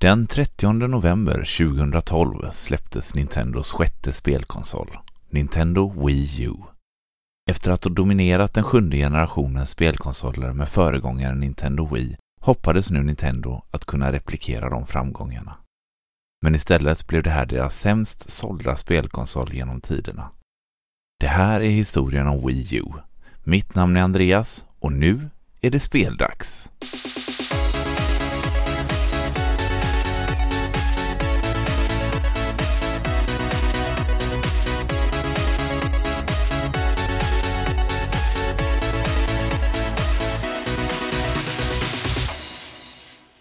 [0.00, 4.98] Den 30 november 2012 släpptes Nintendos sjätte spelkonsol,
[5.30, 6.54] Nintendo Wii U.
[7.50, 13.62] Efter att ha dominerat den sjunde generationens spelkonsoler med föregångaren Nintendo Wii hoppades nu Nintendo
[13.70, 15.56] att kunna replikera de framgångarna.
[16.42, 20.30] Men istället blev det här deras sämst sålda spelkonsol genom tiderna.
[21.20, 22.84] Det här är historien om Wii U.
[23.44, 25.30] Mitt namn är Andreas och nu
[25.60, 26.70] är det speldags.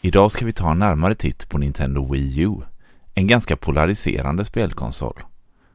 [0.02, 2.56] Idag ska vi ta en närmare titt på Nintendo Wii U,
[3.14, 5.22] en ganska polariserande spelkonsol.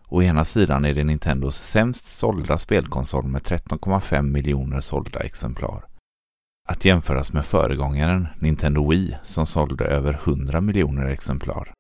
[0.09, 5.85] Å ena sidan är det Nintendos sämst sålda spelkonsol med 13,5 miljoner sålda exemplar.
[6.69, 11.73] Att jämföras med föregångaren Nintendo Wii som sålde över 100 miljoner exemplar.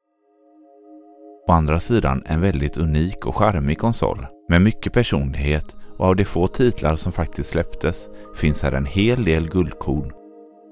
[1.48, 6.24] Å andra sidan en väldigt unik och charmig konsol med mycket personlighet och av de
[6.24, 10.12] få titlar som faktiskt släpptes finns här en hel del guldkorn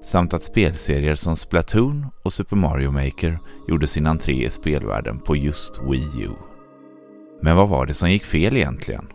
[0.03, 5.35] samt att spelserier som Splatoon och Super Mario Maker gjorde sin entré i spelvärlden på
[5.35, 6.31] just Wii U.
[7.41, 9.07] Men vad var det som gick fel egentligen?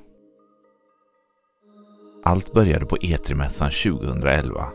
[2.25, 4.69] Allt började på E3-mässan 2011.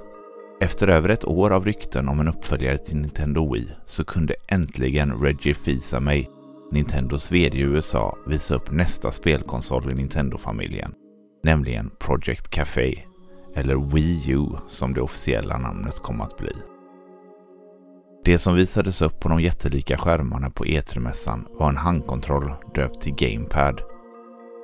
[0.61, 5.21] Efter över ett år av rykten om en uppföljare till Nintendo Wii så kunde äntligen
[5.21, 6.25] Reggie Fils-Aimé,
[6.71, 10.93] Nintendos VD i USA, visa upp nästa spelkonsol i Nintendo-familjen,
[11.43, 13.12] nämligen Project Café
[13.55, 16.53] eller Wii U som det officiella namnet kom att bli.
[18.25, 23.15] Det som visades upp på de jättelika skärmarna på E3-mässan var en handkontroll döpt till
[23.15, 23.81] Gamepad.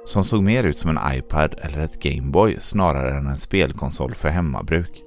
[0.05, 4.29] Som såg mer ut som en iPad eller ett Gameboy snarare än en spelkonsol för
[4.29, 5.03] hemmabruk.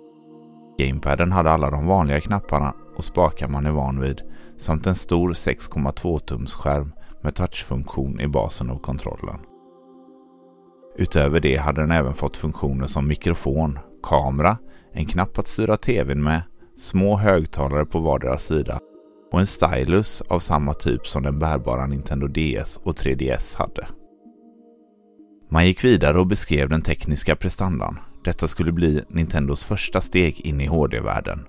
[0.78, 4.22] Gamepaden hade alla de vanliga knapparna och spakar man är van vid
[4.58, 9.38] samt en stor 6,2 tums skärm med touchfunktion i basen av kontrollen.
[10.96, 14.58] Utöver det hade den även fått funktioner som mikrofon, kamera,
[14.92, 16.42] en knapp att styra tvn med,
[16.76, 18.80] små högtalare på vardera sida
[19.32, 23.86] och en stylus av samma typ som den bärbara Nintendo DS och 3DS hade.
[25.48, 27.98] Man gick vidare och beskrev den tekniska prestandan.
[28.24, 31.46] Detta skulle bli Nintendos första steg in i HD-världen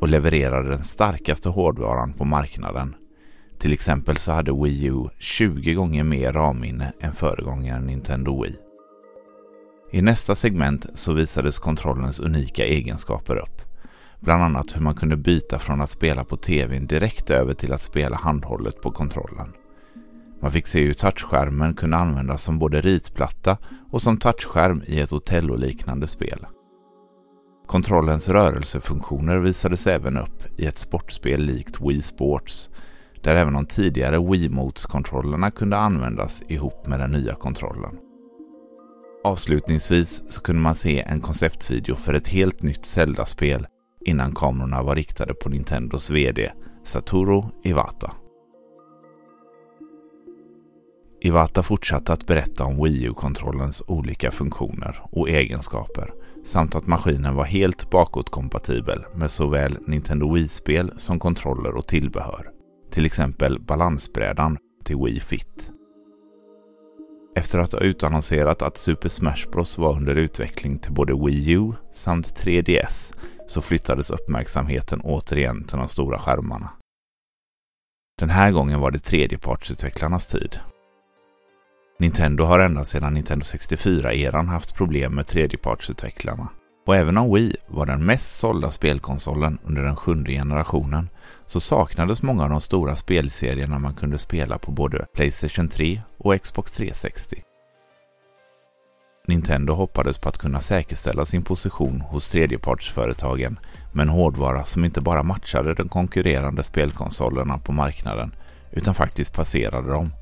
[0.00, 2.94] och levererade den starkaste hårdvaran på marknaden.
[3.58, 8.56] Till exempel så hade Wii U 20 gånger mer RAM-minne än föregångaren Nintendo Wii.
[9.90, 13.62] I nästa segment så visades kontrollens unika egenskaper upp.
[14.20, 17.82] Bland annat hur man kunde byta från att spela på tvn direkt över till att
[17.82, 19.52] spela handhållet på kontrollen.
[20.40, 23.56] Man fick se hur touchskärmen kunde användas som både ritplatta
[23.90, 26.46] och som touchskärm i ett Otello-liknande spel.
[27.66, 32.70] Kontrollens rörelsefunktioner visades även upp i ett sportspel likt Wii Sports,
[33.22, 37.98] där även de tidigare Wiimotes-kontrollerna kunde användas ihop med den nya kontrollen.
[39.26, 43.66] Avslutningsvis så kunde man se en konceptvideo för ett helt nytt Zelda-spel
[44.04, 46.52] innan kamerorna var riktade på Nintendos VD
[46.84, 48.12] Satoru Iwata.
[51.20, 56.10] Iwata fortsatte att berätta om Wii U-kontrollens olika funktioner och egenskaper
[56.44, 62.50] samt att maskinen var helt bakåtkompatibel med såväl Nintendo Wii-spel som kontroller och tillbehör.
[62.90, 65.75] Till exempel balansbrädan till Wii Fit.
[67.36, 71.72] Efter att ha utannonserat att Super Smash Bros var under utveckling till både Wii U
[71.92, 73.14] samt 3DS
[73.46, 76.70] så flyttades uppmärksamheten återigen till de stora skärmarna.
[78.18, 80.60] Den här gången var det tredjepartsutvecklarnas tid.
[81.98, 86.48] Nintendo har ända sedan Nintendo 64-eran haft problem med tredjepartsutvecklarna.
[86.86, 91.08] Och även om Wii var den mest sålda spelkonsolen under den sjunde generationen
[91.46, 96.42] så saknades många av de stora spelserierna man kunde spela på både Playstation 3 och
[96.42, 97.42] Xbox 360.
[99.28, 103.58] Nintendo hoppades på att kunna säkerställa sin position hos tredjepartsföretagen
[103.92, 108.34] med en hårdvara som inte bara matchade de konkurrerande spelkonsolerna på marknaden
[108.72, 110.12] utan faktiskt passerade dem.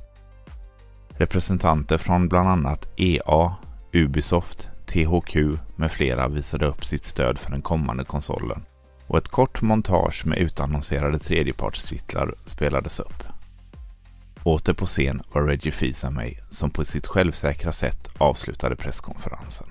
[1.08, 3.54] Representanter från bland annat EA,
[3.92, 5.36] Ubisoft, THQ
[5.76, 8.64] med flera visade upp sitt stöd för den kommande konsolen
[9.06, 13.24] och ett kort montage med utannonserade tredjepartstitlar spelades upp.
[14.42, 19.66] Åter på scen var Reggie Fils-Aimé som på sitt självsäkra sätt avslutade presskonferensen.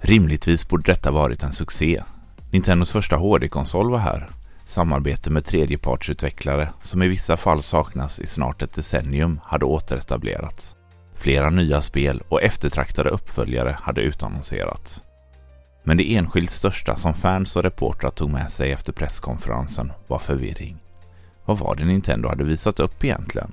[0.00, 2.02] Rimligtvis borde detta varit en succé.
[2.50, 4.28] Nintendos första HD-konsol var här.
[4.64, 10.76] Samarbete med tredjepartsutvecklare som i vissa fall saknas i snart ett decennium hade återetablerats.
[11.14, 15.02] Flera nya spel och eftertraktade uppföljare hade utannonserats.
[15.82, 20.76] Men det enskilt största som fans och reportrar tog med sig efter presskonferensen var förvirring.
[21.44, 23.52] Vad var det Nintendo hade visat upp egentligen?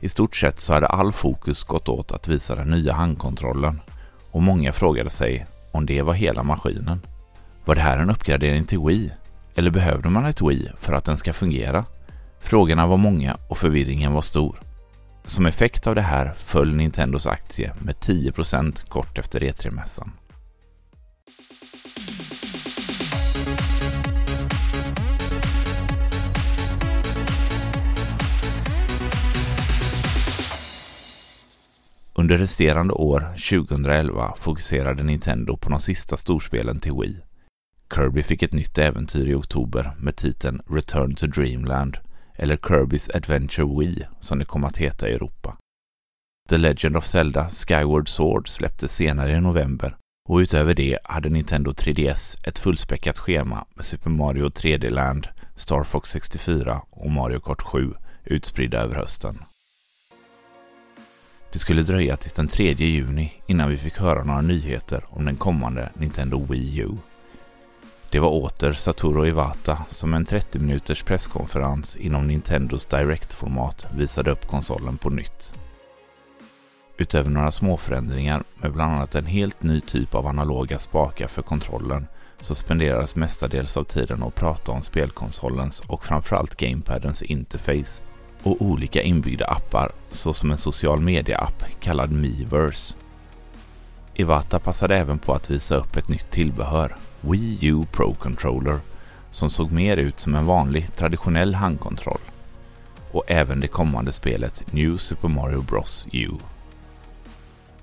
[0.00, 3.80] I stort sett så hade all fokus gått åt att visa den nya handkontrollen
[4.30, 7.00] och många frågade sig om det var hela maskinen.
[7.64, 9.12] Var det här en uppgradering till Wii?
[9.54, 11.84] Eller behövde man ett Wii för att den ska fungera?
[12.40, 14.60] Frågorna var många och förvirringen var stor.
[15.26, 20.10] Som effekt av det här föll Nintendos aktie med 10% kort efter E3-mässan.
[32.22, 33.20] Under resterande år
[33.50, 37.20] 2011 fokuserade Nintendo på de sista storspelen till Wii.
[37.94, 41.96] Kirby fick ett nytt äventyr i oktober med titeln Return to Dreamland
[42.38, 45.56] eller Kirby's Adventure Wii som det kom att heta i Europa.
[46.48, 49.96] The Legend of Zelda Skyward Sword släpptes senare i november
[50.28, 55.82] och utöver det hade Nintendo 3DS ett fullspäckat schema med Super Mario 3D Land, Star
[55.82, 57.92] Fox 64 och Mario Kart 7
[58.24, 59.38] utspridda över hösten.
[61.52, 65.36] Det skulle dröja tills den 3 juni innan vi fick höra några nyheter om den
[65.36, 66.90] kommande Nintendo Wii U.
[68.10, 74.46] Det var åter Satoru Iwata som en 30 minuters presskonferens inom Nintendos Direct-format visade upp
[74.46, 75.52] konsolen på nytt.
[76.96, 82.06] Utöver några småförändringar med bland annat en helt ny typ av analoga spakar för kontrollen
[82.40, 88.11] så spenderades mestadels av tiden att prata om spelkonsolens och framförallt gamepadens interface
[88.42, 92.94] och olika inbyggda appar såsom en social media-app kallad Miiverse.
[94.14, 98.78] Iwata passade även på att visa upp ett nytt tillbehör, Wii U Pro Controller,
[99.30, 102.20] som såg mer ut som en vanlig traditionell handkontroll.
[103.12, 106.30] Och även det kommande spelet New Super Mario Bros U.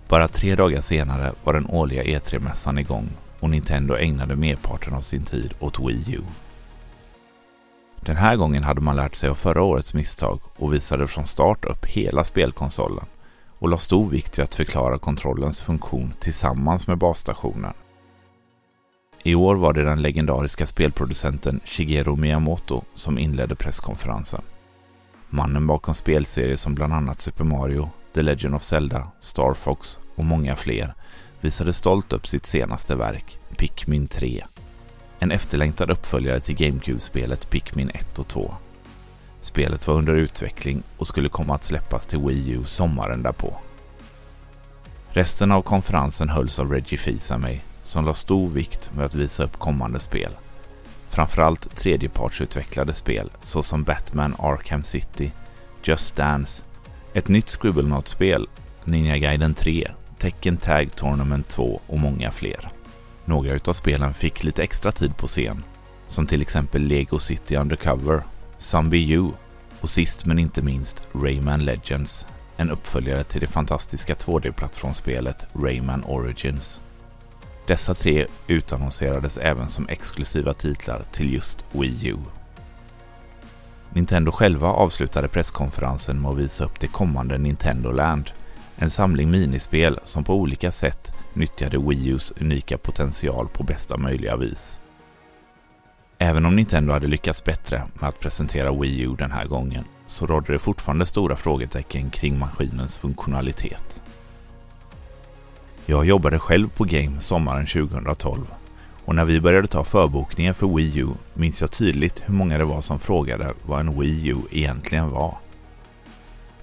[0.08, 3.10] Bara tre dagar senare var den årliga E3-mässan igång
[3.40, 6.22] och Nintendo ägnade merparten av sin tid åt Wii U.
[8.02, 11.66] Den här gången hade man lärt sig av förra årets misstag och visade från start
[11.66, 13.06] upp hela spelkonsolen
[13.60, 17.74] och la stor vikt vid att förklara kontrollens funktion tillsammans med basstationen.
[19.24, 24.42] I år var det den legendariska spelproducenten Shigeru Miyamoto som inledde presskonferensen.
[25.30, 30.26] Mannen bakom spelserier som bland annat Super Mario, The Legend of Zelda, Star Fox och
[30.26, 30.94] många fler
[31.42, 34.44] visade stolt upp sitt senaste verk, Pikmin 3
[35.20, 38.54] en efterlängtad uppföljare till GameCube-spelet Pikmin 1 och 2.
[39.42, 43.58] Spelet var under utveckling och skulle komma att släppas till Wii U sommaren därpå.
[45.12, 49.60] Resten av konferensen hölls av Reggie Fils-Aimé som la stor vikt med att visa upp
[49.60, 50.32] kommande spel.
[51.10, 55.32] Framförallt tredjepartsutvecklade spel såsom Batman Arkham City,
[55.84, 56.64] Just Dance,
[57.14, 58.48] ett nytt Scribblenauts-spel,
[58.84, 59.88] Ninja Gaiden 3,
[60.18, 62.79] Tekken Tag Tournament 2 och många fler.
[63.30, 65.64] Några utav spelen fick lite extra tid på scen,
[66.08, 68.24] som till exempel Lego City Undercover,
[68.58, 69.32] Zombie U
[69.82, 72.26] och sist men inte minst Rayman Legends,
[72.58, 76.80] en uppföljare till det fantastiska 2D-plattformsspelet Rayman Origins.
[77.68, 82.18] Dessa tre utannonserades även som exklusiva titlar till just Wii U.
[83.90, 88.32] Nintendo själva avslutade presskonferensen med att visa upp det kommande Nintendo Land,
[88.82, 94.36] en samling minispel som på olika sätt nyttjade Wii Us unika potential på bästa möjliga
[94.36, 94.80] vis.
[96.18, 100.26] Även om Nintendo hade lyckats bättre med att presentera Wii U den här gången så
[100.26, 104.02] rådde det fortfarande stora frågetecken kring maskinens funktionalitet.
[105.86, 108.46] Jag jobbade själv på Game sommaren 2012
[109.06, 112.66] och när vi började ta förbokningar för Wii U minns jag tydligt hur många det
[112.66, 115.38] var som frågade vad en Wii U egentligen var.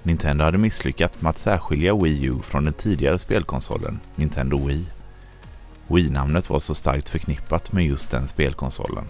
[0.07, 4.87] Nintendo hade misslyckats med att särskilja Wii U från den tidigare spelkonsolen Nintendo Wii.
[5.89, 9.05] Wii-namnet var så starkt förknippat med just den spelkonsolen.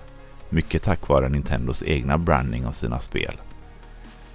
[0.50, 3.34] Mycket tack vare Nintendos egna branding av sina spel.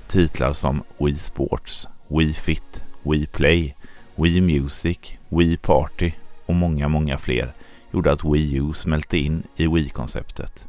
[0.08, 3.76] Titlar som Wii Sports, Wii Fit, Wii Play,
[4.16, 5.00] Wii Music,
[5.30, 6.12] Wii Party
[6.46, 7.54] och många, många fler
[7.92, 10.66] gjorde att Wii U smälte in i Wii-konceptet.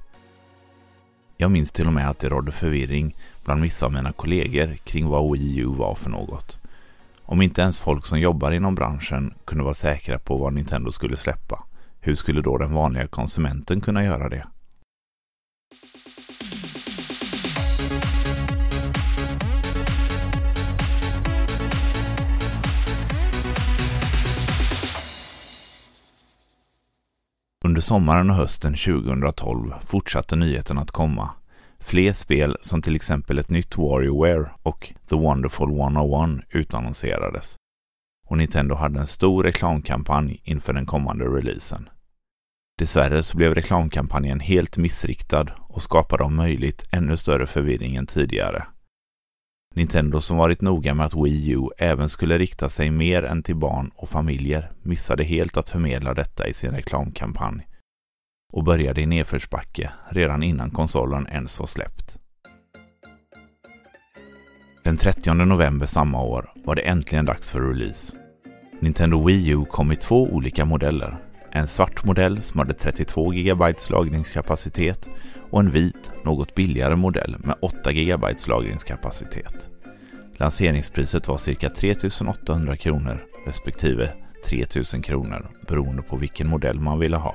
[1.36, 5.08] Jag minns till och med att det rådde förvirring bland vissa av mina kollegor kring
[5.08, 6.58] vad Wii U var för något.
[7.22, 11.16] Om inte ens folk som jobbar inom branschen kunde vara säkra på vad Nintendo skulle
[11.16, 11.64] släppa,
[12.00, 14.46] hur skulle då den vanliga konsumenten kunna göra det?
[27.64, 31.30] Under sommaren och hösten 2012 fortsatte nyheten att komma
[31.84, 37.56] Fler spel som till exempel ett nytt WarioWare och The Wonderful 101 utannonserades.
[38.28, 41.88] Och Nintendo hade en stor reklamkampanj inför den kommande releasen.
[42.78, 48.66] Dessvärre så blev reklamkampanjen helt missriktad och skapade om möjligt ännu större förvirring än tidigare.
[49.74, 53.56] Nintendo som varit noga med att Wii U även skulle rikta sig mer än till
[53.56, 57.66] barn och familjer missade helt att förmedla detta i sin reklamkampanj
[58.52, 62.18] och började i nedförsbacke redan innan konsolen ens var släppt.
[64.84, 68.16] Den 30 november samma år var det äntligen dags för release.
[68.80, 71.16] Nintendo Wii U kom i två olika modeller.
[71.50, 75.08] En svart modell som hade 32 GB lagringskapacitet
[75.50, 79.68] och en vit, något billigare modell med 8 GB lagringskapacitet.
[80.36, 84.12] Lanseringspriset var cirka 3800 kronor respektive
[84.44, 87.34] 3000 kronor beroende på vilken modell man ville ha.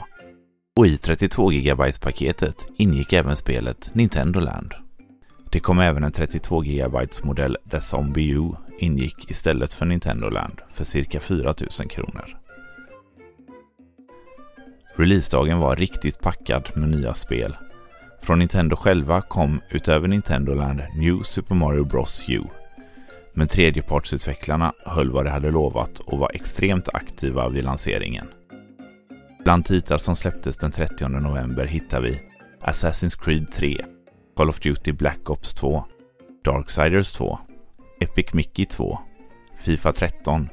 [0.77, 4.73] Och i 32 GB-paketet ingick även spelet Nintendo Land.
[5.51, 10.83] Det kom även en 32 GB-modell där Zombie U ingick istället för Nintendo Land för
[10.83, 12.37] cirka 4000 kronor.
[14.95, 17.55] Releasedagen var riktigt packad med nya spel.
[18.21, 22.41] Från Nintendo själva kom utöver Nintendo Land New Super Mario Bros U.
[23.33, 28.27] Men tredjepartsutvecklarna höll vad de hade lovat och var extremt aktiva vid lanseringen.
[29.47, 32.19] Bland titlar som släpptes den 30 november hittar vi
[32.61, 33.85] Assassin's Creed 3,
[34.35, 35.83] Call of Duty Black Ops 2,
[36.43, 37.39] Darksiders 2,
[37.99, 38.99] Epic Mickey 2,
[39.59, 40.49] Fifa 13,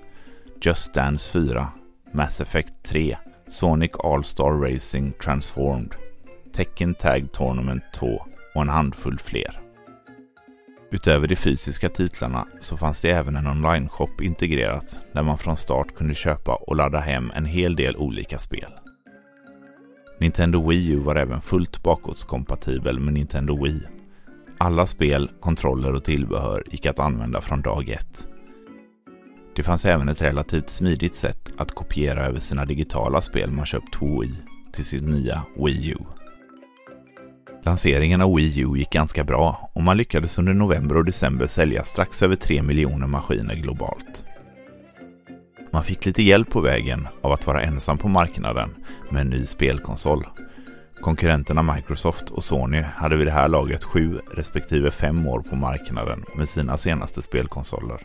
[0.60, 1.68] Just Dance 4,
[2.12, 3.16] Mass Effect 3,
[3.48, 5.94] Sonic All-Star Racing Transformed,
[6.52, 8.22] Tekken Tag Tournament 2
[8.54, 9.60] och en handfull fler.
[10.90, 15.94] Utöver de fysiska titlarna så fanns det även en online-shop integrerat där man från start
[15.94, 18.72] kunde köpa och ladda hem en hel del olika spel.
[20.18, 23.82] Nintendo Wii U var även fullt bakåtskompatibel med Nintendo Wii.
[24.58, 28.26] Alla spel, kontroller och tillbehör gick att använda från dag ett.
[29.56, 33.98] Det fanns även ett relativt smidigt sätt att kopiera över sina digitala spel man köpt
[33.98, 34.34] på Wii
[34.72, 35.96] till sitt nya Wii U.
[37.62, 41.84] Lanseringen av Wii U gick ganska bra och man lyckades under november och december sälja
[41.84, 44.24] strax över 3 miljoner maskiner globalt.
[45.74, 48.74] Man fick lite hjälp på vägen av att vara ensam på marknaden
[49.10, 50.26] med en ny spelkonsol.
[51.00, 56.24] Konkurrenterna Microsoft och Sony hade vid det här laget sju respektive fem år på marknaden
[56.36, 58.00] med sina senaste spelkonsoler.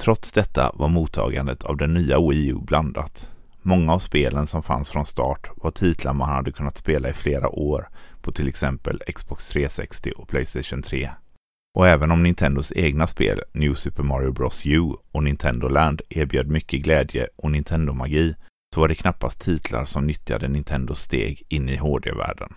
[0.00, 3.28] Trots detta var mottagandet av den nya Wii U blandat.
[3.62, 7.48] Många av spelen som fanns från start var titlar man hade kunnat spela i flera
[7.48, 7.88] år
[8.22, 11.10] på till exempel Xbox 360 och Playstation 3.
[11.76, 14.80] Och även om Nintendos egna spel New Super Mario Bros U
[15.12, 18.34] och Nintendo Land erbjöd mycket glädje och Nintendo-magi
[18.74, 22.54] så var det knappast titlar som nyttjade Nintendos steg in i HD-världen.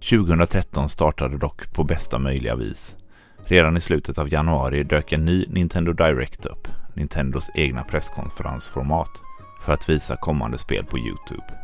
[0.00, 2.96] –2013 startade dock på bästa möjliga vis.
[3.44, 9.22] Redan i slutet av januari dök en ny Nintendo Direct upp, Nintendos egna presskonferensformat,
[9.62, 11.61] för att visa kommande spel på Youtube.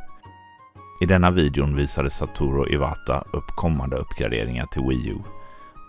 [1.01, 5.19] I denna videon visade Satoru Iwata upp kommande uppgraderingar till Wii U.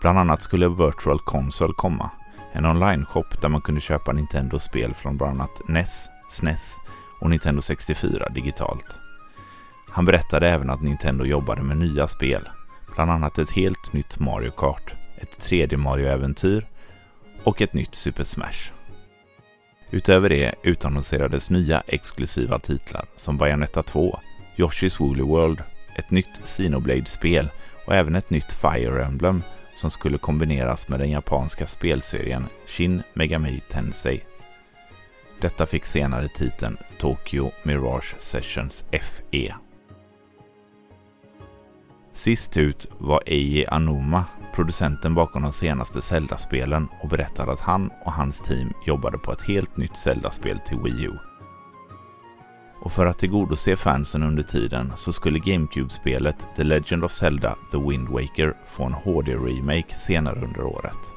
[0.00, 2.10] Bland annat skulle Virtual Console komma,
[2.52, 6.76] en online-shop där man kunde köpa Nintendo-spel från bland annat NES, SNES
[7.20, 8.96] och Nintendo 64 digitalt.
[9.88, 12.48] Han berättade även att Nintendo jobbade med nya spel,
[12.94, 16.66] bland annat ett helt nytt Mario Kart, ett tredje Mario-äventyr
[17.44, 18.72] och ett nytt Super Smash.
[19.90, 24.18] Utöver det utannonserades nya exklusiva titlar som Bayonetta 2,
[24.60, 25.62] Yoshi's Woolly World,
[25.94, 27.50] ett nytt Xenoblade-spel
[27.86, 29.42] och även ett nytt Fire Emblem
[29.76, 34.24] som skulle kombineras med den japanska spelserien Shin Megami Tensei.
[35.40, 39.54] Detta fick senare titeln Tokyo Mirage Sessions FE.
[42.12, 44.24] Sist ut var Eiji Anuma,
[44.54, 49.42] producenten bakom de senaste Zelda-spelen och berättade att han och hans team jobbade på ett
[49.42, 51.29] helt nytt Zelda-spel till Wii U.
[52.80, 57.78] Och för att tillgodose fansen under tiden så skulle GameCube-spelet The Legend of Zelda The
[57.78, 61.12] Wind Waker få en HD-remake senare under året.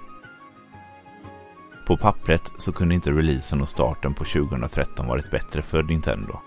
[1.87, 6.39] På pappret så kunde inte releasen och starten på 2013 varit bättre för Nintendo.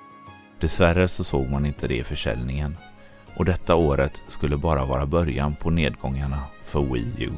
[0.60, 2.76] Dessvärre så såg man inte det i försäljningen
[3.36, 7.32] och detta året skulle bara vara början på nedgångarna för Wii U.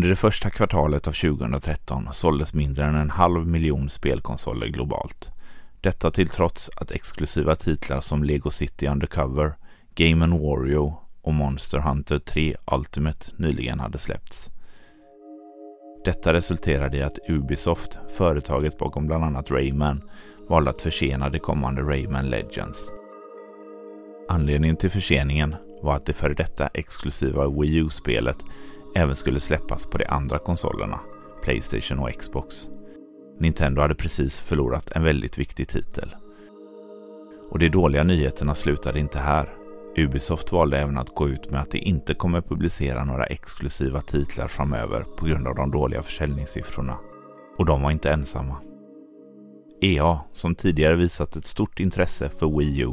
[0.00, 5.30] Under det första kvartalet av 2013 såldes mindre än en halv miljon spelkonsoler globalt.
[5.80, 9.54] Detta till trots att exklusiva titlar som Lego City Undercover,
[9.94, 14.50] Game Wario och Monster Hunter 3 Ultimate nyligen hade släppts.
[16.04, 20.02] Detta resulterade i att Ubisoft, företaget bakom bland annat Rayman,
[20.48, 22.92] valde att försena det kommande Rayman Legends.
[24.28, 28.38] Anledningen till förseningen var att det före detta exklusiva Wii U-spelet
[28.94, 31.00] även skulle släppas på de andra konsolerna,
[31.42, 32.68] Playstation och Xbox.
[33.38, 36.14] Nintendo hade precis förlorat en väldigt viktig titel.
[37.50, 39.54] Och de dåliga nyheterna slutade inte här.
[39.96, 44.48] Ubisoft valde även att gå ut med att de inte kommer publicera några exklusiva titlar
[44.48, 46.98] framöver på grund av de dåliga försäljningssiffrorna.
[47.58, 48.56] Och de var inte ensamma.
[49.80, 52.92] EA, som tidigare visat ett stort intresse för Wii U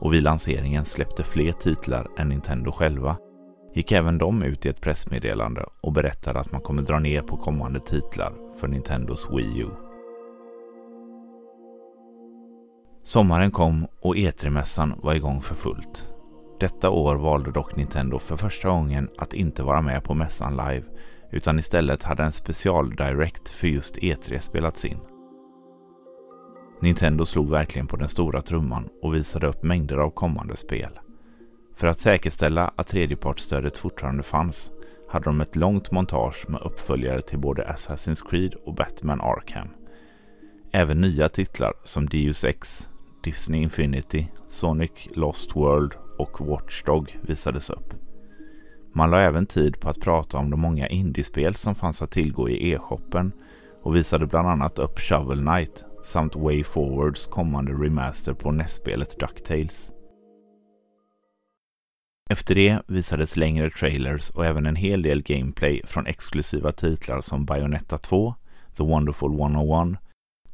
[0.00, 3.16] och vid lanseringen släppte fler titlar än Nintendo själva,
[3.74, 7.36] gick även de ut i ett pressmeddelande och berättade att man kommer dra ner på
[7.36, 9.68] kommande titlar för Nintendos Wii U.
[13.02, 16.08] Sommaren kom och E3-mässan var igång för fullt.
[16.60, 20.84] Detta år valde dock Nintendo för första gången att inte vara med på mässan live
[21.30, 24.98] utan istället hade en special-direct för just E3 spelats in.
[26.80, 30.98] Nintendo slog verkligen på den stora trumman och visade upp mängder av kommande spel.
[31.76, 34.70] För att säkerställa att tredjepartsstödet fortfarande fanns
[35.08, 39.68] hade de ett långt montage med uppföljare till både Assassin's Creed och Batman Arkham.
[40.72, 42.88] Även nya titlar som Deus Ex,
[43.24, 47.94] Disney Infinity, Sonic Lost World och Watchdog visades upp.
[48.94, 52.48] Man la även tid på att prata om de många indiespel som fanns att tillgå
[52.48, 53.32] i e-shoppen
[53.82, 59.93] och visade bland annat upp Shovel Knight samt Way Forwards kommande remaster på NES-spelet DuckTales.
[62.30, 67.44] Efter det visades längre trailers och även en hel del gameplay från exklusiva titlar som
[67.44, 68.34] Bayonetta 2,
[68.76, 69.98] The Wonderful 101,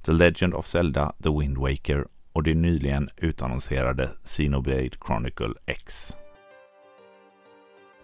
[0.02, 6.16] The Legend of Zelda, The Wind Waker och det nyligen utannonserade Xenoblade Chronicle X.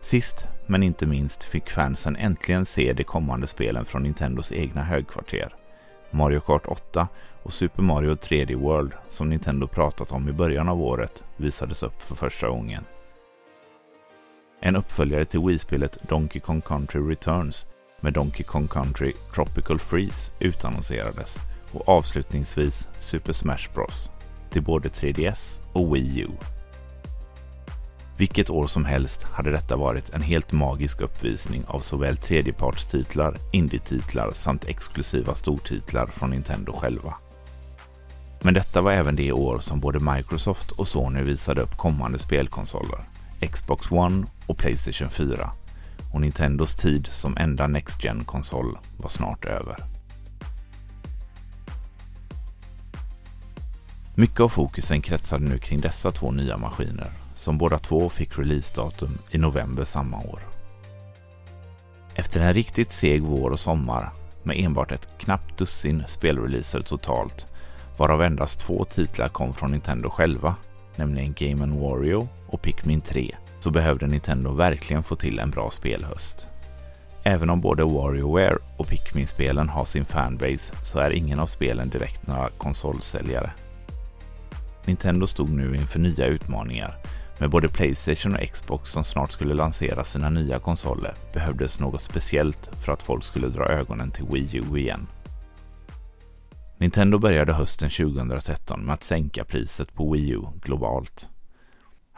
[0.01, 5.55] Sist men inte minst fick fansen äntligen se de kommande spelen från Nintendos egna högkvarter.
[6.11, 7.09] Mario Kart 8
[7.43, 12.03] och Super Mario 3D World som Nintendo pratat om i början av året visades upp
[12.03, 12.85] för första gången.
[14.67, 17.67] En uppföljare till Wii-spelet Donkey Kong Country Returns
[18.01, 21.39] med Donkey Kong Country Tropical Freeze utannonserades
[21.73, 24.11] och avslutningsvis Super Smash Bros
[24.51, 26.29] till både 3DS och Wii U.
[28.19, 34.31] Vilket år som helst hade detta varit en helt magisk uppvisning av såväl tredjepartstitlar, indietitlar
[34.31, 37.15] samt exklusiva stortitlar från Nintendo själva.
[38.43, 43.05] Men detta var även det år som både Microsoft och Sony visade upp kommande spelkonsoler,
[43.41, 45.51] Xbox One och Playstation 4.
[46.13, 49.77] Och Nintendos tid som enda Next gen konsol var snart över.
[54.15, 59.19] Mycket av fokusen kretsade nu kring dessa två nya maskiner som båda två fick releasedatum
[59.31, 60.41] i november samma år.
[62.15, 64.11] Efter en riktigt seg vår och sommar
[64.43, 67.47] med enbart ett knappt dussin spelreleaser totalt
[67.99, 70.55] varav endast två titlar kom från Nintendo själva,
[70.97, 76.47] nämligen Game Wario och Pikmin 3, så behövde Nintendo verkligen få till en bra spelhöst.
[77.23, 82.27] Även om både WarioWare och Pikmin-spelen har sin fanbase så är ingen av spelen direkt
[82.27, 83.51] några konsolsäljare.
[84.85, 86.97] Nintendo stod nu inför nya utmaningar.
[87.41, 92.71] Med både Playstation och Xbox som snart skulle lansera sina nya konsoler behövdes något speciellt
[92.85, 95.07] för att folk skulle dra ögonen till Wii U igen.
[96.79, 101.29] Nintendo började hösten 2013 med att sänka priset på Wii U globalt.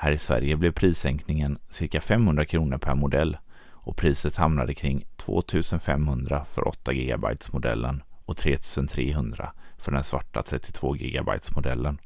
[0.00, 3.36] Här i Sverige blev prissänkningen cirka 500 kronor per modell
[3.70, 10.92] och priset hamnade kring 2500 för 8 GB modellen och 3300 för den svarta 32
[10.92, 11.98] GB modellen.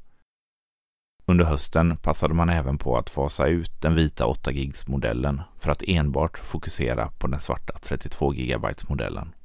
[1.25, 6.37] Under hösten passade man även på att fasa ut den vita 8GB-modellen för att enbart
[6.37, 9.35] fokusera på den svarta 32 GB modellen.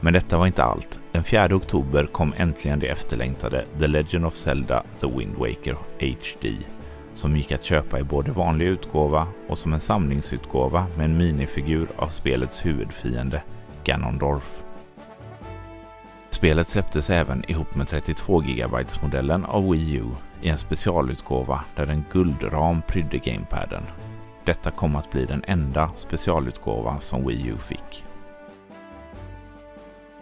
[0.00, 0.98] Men detta var inte allt.
[1.12, 6.56] Den 4 oktober kom äntligen det efterlängtade The Legend of Zelda The Wind Waker HD
[7.18, 11.88] som gick att köpa i både vanlig utgåva och som en samlingsutgåva med en minifigur
[11.96, 13.42] av spelets huvudfiende,
[13.84, 14.62] Ganondorf.
[16.30, 20.04] Spelet släpptes även ihop med 32 GB-modellen av Wii U
[20.42, 23.82] i en specialutgåva där en guldram prydde gamepaden.
[24.44, 28.07] Detta kom att bli den enda specialutgåva som Wii U fick.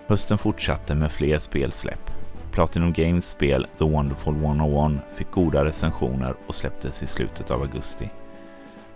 [0.08, 2.10] Hösten fortsatte med fler spelsläpp.
[2.52, 8.10] Platinum Games spel The Wonderful 101 fick goda recensioner och släpptes i slutet av augusti.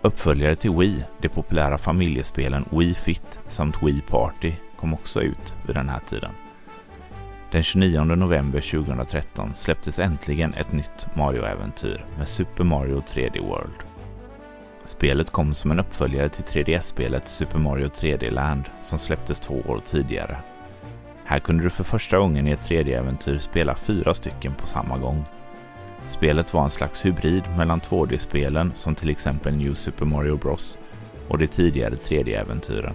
[0.02, 5.76] Uppföljare till Wii, de populära familjespelen Wii Fit samt Wii Party kom också ut vid
[5.76, 6.32] den här tiden.
[7.52, 13.84] Den 29 november 2013 släpptes äntligen ett nytt Mario-äventyr med Super Mario 3D World.
[14.84, 19.80] Spelet kom som en uppföljare till 3DS-spelet Super Mario 3D Land som släpptes två år
[19.84, 20.36] tidigare
[21.30, 25.24] här kunde du för första gången i ett 3D-äventyr spela fyra stycken på samma gång.
[26.08, 30.78] Spelet var en slags hybrid mellan 2D-spelen som till exempel New Super Mario Bros
[31.28, 32.94] och de tidigare 3D-äventyren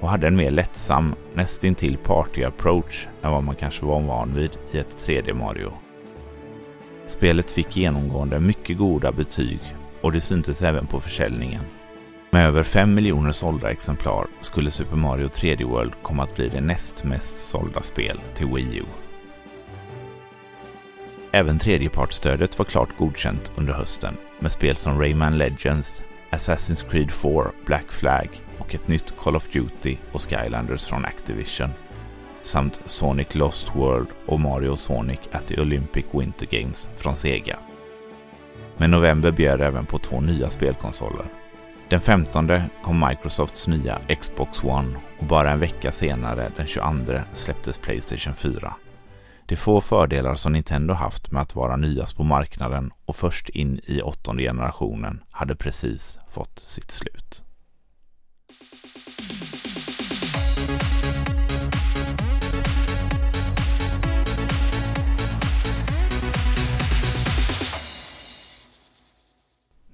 [0.00, 4.50] och hade en mer lättsam, nästintill party approach än vad man kanske var van vid
[4.72, 5.72] i ett 3D Mario.
[7.06, 9.60] Spelet fick genomgående mycket goda betyg
[10.00, 11.62] och det syntes även på försäljningen.
[12.30, 16.60] Med över 5 miljoner sålda exemplar skulle Super Mario 3D World komma att bli det
[16.60, 18.84] näst mest sålda spel till Wii U.
[21.32, 27.50] Även tredjepartsstödet var klart godkänt under hösten med spel som Rayman Legends, Assassin's Creed 4,
[27.66, 31.70] Black Flag och ett nytt Call of Duty och Skylanders från Activision
[32.42, 37.58] samt Sonic Lost World och Mario Sonic at the Olympic Winter Games från Sega.
[38.76, 41.26] Men november bjöd även på två nya spelkonsoler.
[41.90, 47.78] Den 15 kom Microsofts nya Xbox One och bara en vecka senare, den 22, släpptes
[47.78, 48.74] Playstation 4.
[49.46, 53.80] De få fördelar som Nintendo haft med att vara nyast på marknaden och först in
[53.84, 57.42] i åttonde generationen hade precis fått sitt slut.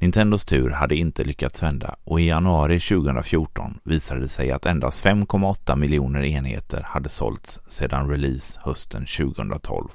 [0.04, 5.04] Nintendos tur hade inte lyckats vända och i januari 2014 visade det sig att endast
[5.04, 9.88] 5,8 miljoner enheter hade sålts sedan release hösten 2012.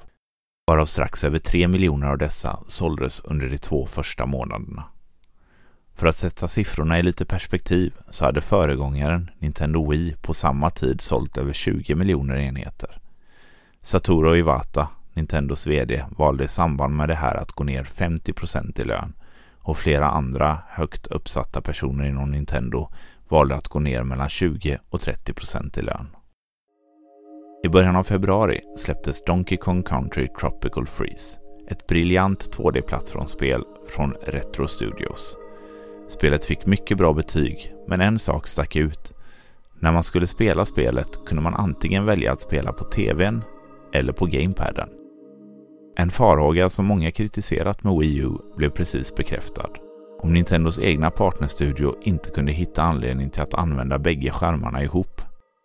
[0.67, 4.83] Varav strax över 3 miljoner av dessa såldes under de två första månaderna.
[5.95, 11.01] För att sätta siffrorna i lite perspektiv så hade föregångaren Nintendo Wii på samma tid
[11.01, 12.99] sålt över 20 miljoner enheter.
[13.81, 18.83] Satoru Iwata, Nintendos VD, valde i samband med det här att gå ner 50% i
[18.83, 19.13] lön
[19.69, 22.89] och flera andra högt uppsatta personer inom Nintendo
[23.29, 26.07] valde att gå ner mellan 20 och 30 procent i lön.
[27.63, 34.67] I början av februari släpptes Donkey Kong Country Tropical Freeze, ett briljant 2D-plattformsspel från Retro
[34.67, 35.37] Studios.
[36.09, 39.13] Spelet fick mycket bra betyg, men en sak stack ut.
[39.79, 43.43] När man skulle spela spelet kunde man antingen välja att spela på TVn
[43.93, 44.98] eller på gamepaden.
[45.99, 49.69] En farhåga som många kritiserat med Wii U blev precis bekräftad.
[50.21, 55.21] Om Nintendos egna partnerstudio inte kunde hitta anledning till att använda bägge skärmarna ihop,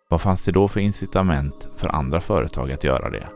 [0.09, 3.27] vad fanns det då för incitament för andra företag att göra det?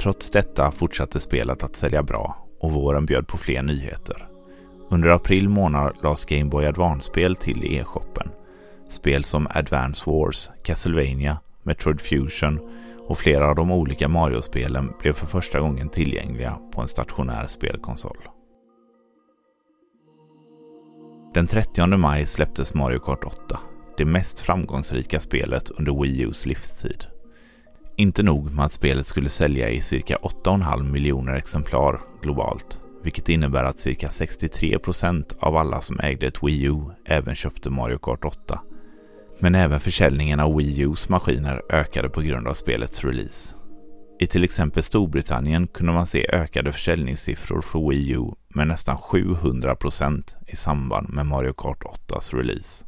[0.00, 4.26] Trots detta fortsatte spelet att sälja bra och våren bjöd på fler nyheter.
[4.90, 8.28] Under april månad lades Game Boy Advance-spel till i e-shoppen.
[8.88, 12.60] Spel som Advance Wars, Castlevania, Metroid Fusion
[13.06, 18.18] och flera av de olika Mario-spelen blev för första gången tillgängliga på en stationär spelkonsol.
[21.34, 23.58] Den 30 maj släpptes Mario Kart 8,
[23.96, 27.04] det mest framgångsrika spelet under Wii Us livstid.
[27.96, 33.64] Inte nog med att spelet skulle sälja i cirka 8,5 miljoner exemplar globalt, vilket innebär
[33.64, 38.24] att cirka 63 procent av alla som ägde ett Wii U även köpte Mario Kart
[38.24, 38.60] 8
[39.38, 43.54] men även försäljningen av Wii Us maskiner ökade på grund av spelets release.
[44.18, 50.22] I till exempel Storbritannien kunde man se ökade försäljningssiffror för Wii U med nästan 700%
[50.46, 52.84] i samband med Mario Kart 8s release.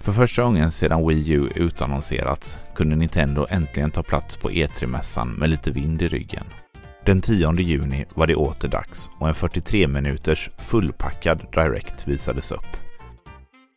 [0.00, 5.50] För första gången sedan Wii U utannonserats kunde Nintendo äntligen ta plats på E3-mässan med
[5.50, 6.44] lite vind i ryggen.
[7.06, 12.83] Den 10 juni var det åter dags och en 43 minuters fullpackad Direct visades upp.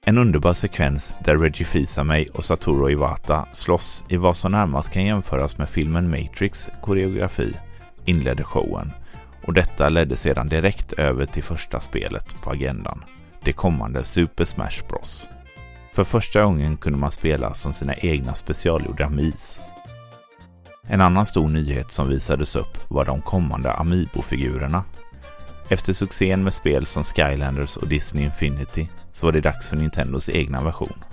[0.07, 5.05] En underbar sekvens där Reggie Fils-Aimé och Satoru Iwata slåss i vad som närmast kan
[5.05, 7.53] jämföras med filmen Matrix koreografi
[8.05, 8.91] inledde showen
[9.45, 13.03] och detta ledde sedan direkt över till första spelet på agendan,
[13.43, 15.29] det kommande Super Smash Bros.
[15.93, 19.61] För första gången kunde man spela som sina egna specialgjorda Mis.
[20.87, 24.83] En annan stor nyhet som visades upp var de kommande Amiibo-figurerna.
[25.69, 30.29] Efter succén med spel som Skylanders och Disney Infinity så var det dags för Nintendos
[30.29, 31.03] egna version.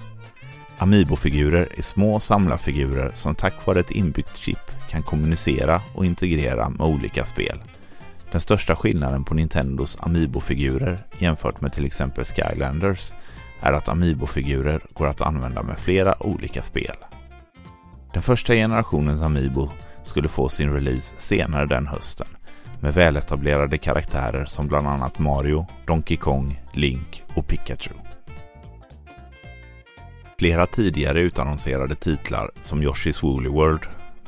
[0.78, 6.86] Amiibo-figurer är små samlarfigurer som tack vare ett inbyggt chip kan kommunicera och integrera med
[6.86, 7.62] olika spel.
[8.32, 13.12] Den största skillnaden på Nintendos Amiibo-figurer jämfört med till exempel Skylanders
[13.60, 16.96] är att Amiibo-figurer går att använda med flera olika spel.
[18.12, 19.70] Den första generationens Amiibo
[20.02, 22.33] skulle få sin release senare den hösten
[22.84, 27.94] med väletablerade karaktärer som bland annat Mario, Donkey Kong, Link och Pikachu.
[30.38, 33.80] Flera tidigare utannonserade titlar som Yoshi's Woolly World,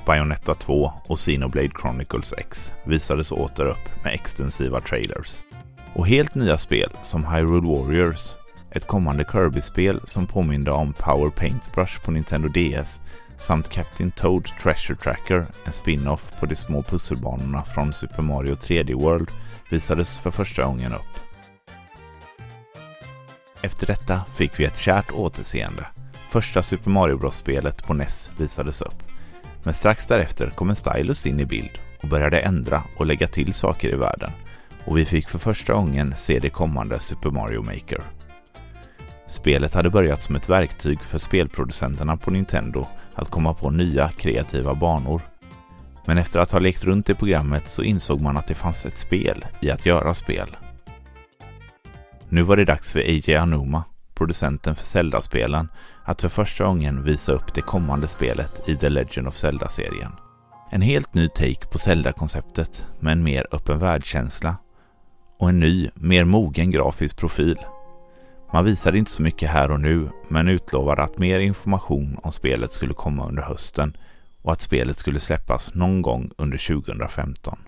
[0.07, 5.45] Bayonetta 2 och Xenoblade Chronicles X visades åter upp med extensiva trailers.
[5.95, 8.35] Och helt nya spel som Hyrule Warriors,
[8.71, 13.01] ett kommande Kirby-spel som påminde om Power Paintbrush på Nintendo DS
[13.39, 18.95] samt Captain Toad Treasure Tracker, en spin-off på de små pusselbanorna från Super Mario 3D
[18.95, 19.29] World,
[19.71, 21.21] visades för första gången upp.
[23.63, 25.87] Efter detta fick vi ett kärt återseende.
[26.29, 29.03] Första Super Mario Bros-spelet på NES visades upp.
[29.63, 33.55] Men strax därefter kom en stylus in i bild och började ändra och lägga till
[33.55, 34.31] saker i världen.
[34.85, 38.01] Och vi fick för första gången se det kommande Super Mario Maker.
[39.29, 44.75] Spelet hade börjat som ett verktyg för spelproducenterna på Nintendo att komma på nya kreativa
[44.75, 45.23] banor.
[46.05, 48.99] Men efter att ha lekt runt i programmet så insåg man att det fanns ett
[48.99, 50.57] spel i att göra spel.
[52.29, 53.85] Nu var det dags för AJ Anuma,
[54.15, 55.69] producenten för Zelda-spelen,
[56.05, 60.13] att för första gången visa upp det kommande spelet i The Legend of Zelda-serien.
[60.71, 64.57] En helt ny take på Zelda-konceptet med en mer öppen världskänsla
[65.39, 67.59] och en ny, mer mogen grafisk profil.
[68.53, 72.73] Man visade inte så mycket här och nu, men utlovade att mer information om spelet
[72.73, 73.97] skulle komma under hösten
[74.43, 77.59] och att spelet skulle släppas någon gång under 2015.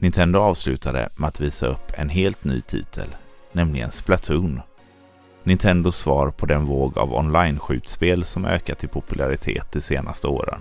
[0.00, 3.08] Nintendo avslutade med att visa upp en helt ny titel,
[3.52, 4.60] nämligen Splatoon.
[5.42, 10.60] Nintendos svar på den våg av online-skjutspel som ökat i popularitet de senaste åren.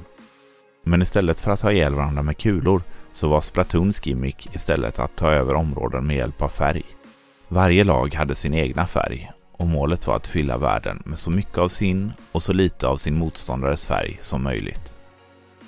[0.84, 5.16] Men istället för att ha ihjäl varandra med kulor så var Splatoons gimmick istället att
[5.16, 6.84] ta över områden med hjälp av färg.
[7.48, 9.32] Varje lag hade sin egna färg
[9.62, 12.98] och målet var att fylla världen med så mycket av sin och så lite av
[12.98, 14.96] sin motståndares färg som möjligt.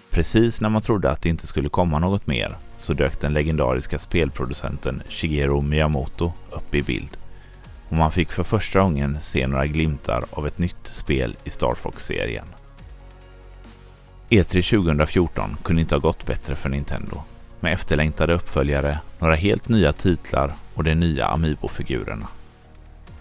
[0.10, 4.00] Precis när man trodde att det inte skulle komma något mer så dök den legendariska
[4.00, 7.18] spelproducenten Shigeru Miyamoto upp i bild.
[7.90, 11.76] Och man fick för första gången se några glimtar av ett nytt spel i Star
[11.76, 12.46] Fox-serien.
[14.30, 17.22] E3 2014 kunde inte ha gått bättre för Nintendo.
[17.60, 22.28] Med efterlängtade uppföljare, några helt nya titlar och de nya Amiibo-figurerna.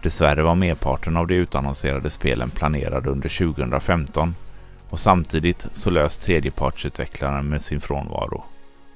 [0.03, 4.35] Dessvärre var merparten av de utannonserade spelen planerade under 2015
[4.91, 8.45] och samtidigt så lös tredjepartsutvecklaren med sin frånvaro.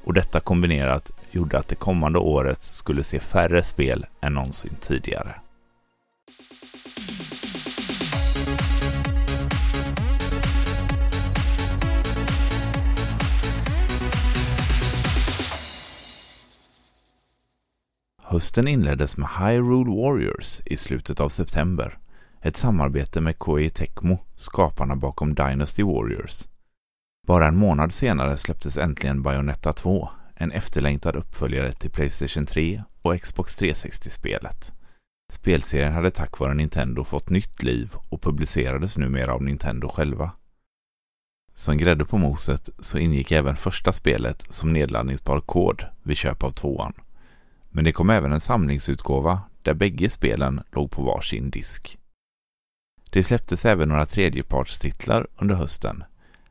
[0.05, 5.35] Och detta kombinerat gjorde att det kommande året skulle se färre spel än någonsin tidigare.
[18.37, 21.99] Hösten inleddes med Hyrule Warriors i slutet av september.
[22.43, 26.47] Ett samarbete med Koei Tecmo, skaparna bakom Dynasty Warriors.
[27.27, 33.21] Bara en månad senare släpptes äntligen Bayonetta 2, en efterlängtad uppföljare till Playstation 3 och
[33.21, 34.73] Xbox 360-spelet.
[35.33, 40.31] Spelserien hade tack vare Nintendo fått nytt liv och publicerades numera av Nintendo själva.
[41.55, 46.51] Som grädde på moset så ingick även första spelet som nedladdningsbar kod vid köp av
[46.51, 46.93] tvåan.
[47.77, 51.99] Men det kom även en samlingsutgåva där bägge spelen låg på varsin disk.
[53.11, 56.05] Det släpptes även några tredjepartstitlar under hösten.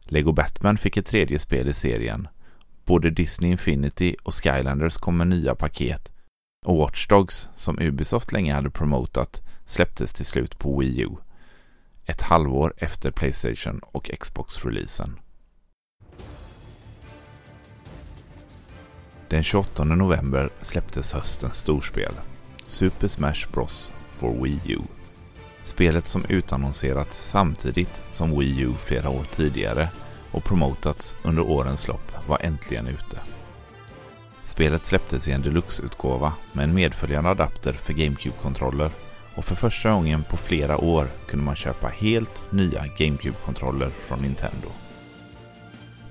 [0.04, 2.28] Lego Batman fick ett tredje spel i serien.
[2.84, 6.14] Både Disney Infinity och Skylanders kom med nya paket
[6.66, 11.10] och Watch Dogs, som Ubisoft länge hade promotat, släpptes till slut på Wii U.
[12.06, 15.20] Ett halvår efter Playstation och Xbox-releasen.
[19.36, 22.14] Den 28 november släpptes höstens storspel,
[22.68, 24.80] Super Smash Bros for Wii U.
[25.64, 29.90] Spelet som utannonserats samtidigt som Wii U flera år tidigare
[30.32, 33.20] och promotats under årens lopp var äntligen ute.
[34.44, 38.90] Spelet släpptes i en deluxe-utgåva med en medföljande adapter för GameCube-kontroller
[39.36, 44.68] och för första gången på flera år kunde man köpa helt nya GameCube-kontroller från Nintendo.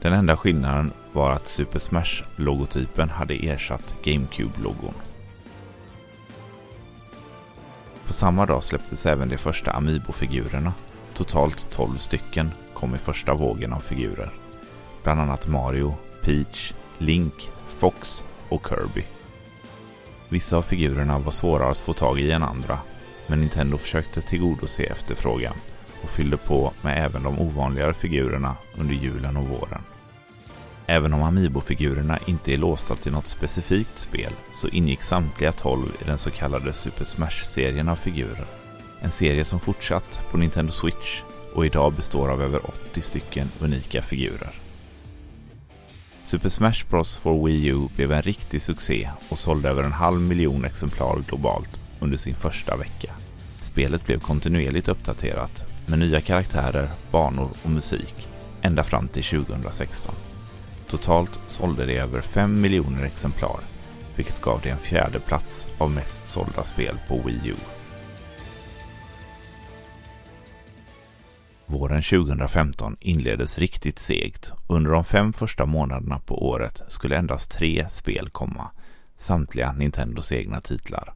[0.02, 4.94] Den enda skillnaden var att Super Smash-logotypen hade ersatt GameCube-logon.
[8.07, 10.72] På samma dag släpptes även de första Amiibo-figurerna.
[11.14, 14.33] Totalt 12 stycken kom i första vågen av figurer.
[15.03, 19.05] Bland annat Mario, Peach, Link, Fox och Kirby.
[20.29, 22.79] Vissa av figurerna var svårare att få tag i än andra,
[23.27, 25.55] men Nintendo försökte tillgodose efterfrågan
[26.03, 29.83] och fyllde på med även de ovanligare figurerna under julen och våren.
[30.86, 36.04] Även om Amiibo-figurerna inte är låsta till något specifikt spel så ingick samtliga 12 i
[36.04, 38.46] den så kallade Super Smash-serien av figurer.
[39.00, 41.22] En serie som fortsatt på Nintendo Switch
[41.54, 44.50] och idag består av över 80 stycken unika figurer.
[46.24, 50.20] Super Smash Bros for Wii U blev en riktig succé och sålde över en halv
[50.20, 53.12] miljon exemplar globalt under sin första vecka.
[53.60, 58.28] Spelet blev kontinuerligt uppdaterat med nya karaktärer, banor och musik
[58.62, 60.14] ända fram till 2016.
[60.88, 63.60] Totalt sålde det över 5 miljoner exemplar,
[64.16, 67.56] vilket gav det en fjärde plats av mest sålda spel på Wii U.
[71.66, 77.50] Våren 2015 inleddes riktigt segt och under de fem första månaderna på året skulle endast
[77.50, 78.70] tre spel komma,
[79.16, 81.14] samtliga Nintendos egna titlar.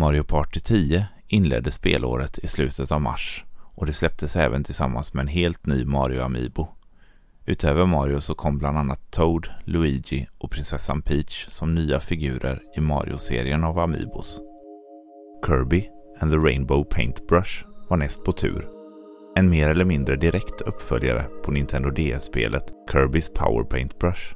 [0.00, 5.22] Mario Party 10 inledde spelåret i slutet av mars och det släpptes även tillsammans med
[5.22, 6.68] en helt ny Mario Amiibo.
[7.50, 12.80] Utöver Mario så kom bland annat Toad, Luigi och prinsessan Peach som nya figurer i
[12.80, 14.40] Mario-serien av Amiibos.
[15.46, 15.88] Kirby
[16.20, 18.66] and the Rainbow Paintbrush var näst på tur.
[19.36, 24.34] En mer eller mindre direkt uppföljare på Nintendo DS-spelet Kirby's Power Paintbrush.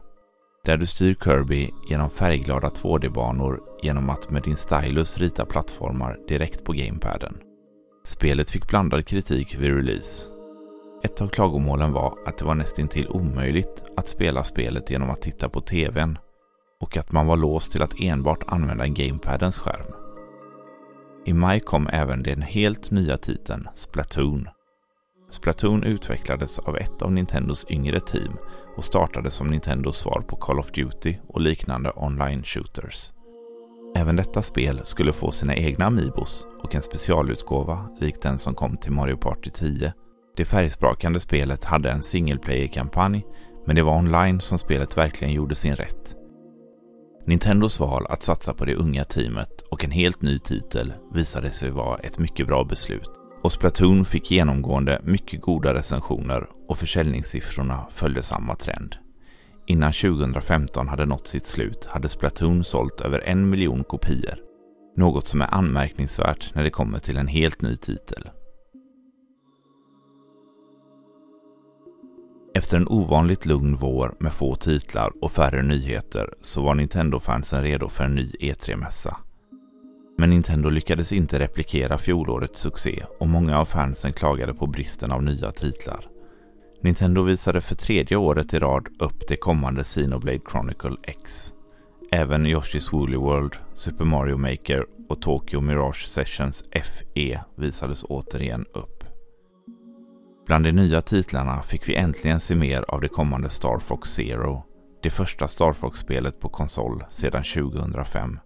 [0.65, 6.65] Där du styr Kirby genom färgglada 2D-banor genom att med din stylus rita plattformar direkt
[6.65, 7.35] på gamepaden.
[8.05, 10.32] Spelet fick blandad kritik vid release.
[11.05, 15.49] Ett av klagomålen var att det var nästintill omöjligt att spela spelet genom att titta
[15.49, 16.19] på TVn
[16.81, 19.87] och att man var låst till att enbart använda gamepadens skärm.
[21.27, 24.49] I maj kom även den helt nya titeln Splatoon.
[25.31, 28.37] Splatoon utvecklades av ett av Nintendos yngre team
[28.77, 33.13] och startade som Nintendos svar på Call of Duty och liknande online shooters.
[33.97, 38.77] Även detta spel skulle få sina egna Amiibos och en specialutgåva likt den som kom
[38.77, 39.93] till Mario Party 10.
[40.37, 43.27] Det färgsprakande spelet hade en single player-kampanj
[43.67, 46.17] men det var online som spelet verkligen gjorde sin rätt.
[47.27, 51.71] Nintendos val att satsa på det unga teamet och en helt ny titel visade sig
[51.71, 53.11] vara ett mycket bra beslut
[53.43, 58.97] och Splatoon fick genomgående mycket goda recensioner och försäljningssiffrorna följde samma trend.
[59.67, 64.39] Innan 2015 hade nått sitt slut hade Splatoon sålt över en miljon kopior.
[64.97, 68.29] Något som är anmärkningsvärt när det kommer till en helt ny titel.
[72.55, 77.89] Efter en ovanligt lugn vår med få titlar och färre nyheter så var Nintendo-fansen redo
[77.89, 79.17] för en ny E3-mässa.
[80.19, 85.23] Men Nintendo lyckades inte replikera fjolårets succé och många av fansen klagade på bristen av
[85.23, 86.09] nya titlar.
[86.83, 91.53] Nintendo visade för tredje året i rad upp det kommande Xenoblade Chronicle X.
[92.13, 98.92] Även Yoshi's Woolly World, Super Mario Maker och Tokyo Mirage Sessions FE visades återigen upp.
[100.47, 104.65] Bland de nya titlarna fick vi äntligen se mer av det kommande Star Fox Zero,
[105.03, 108.39] det första Star Fox-spelet på konsol sedan 2005.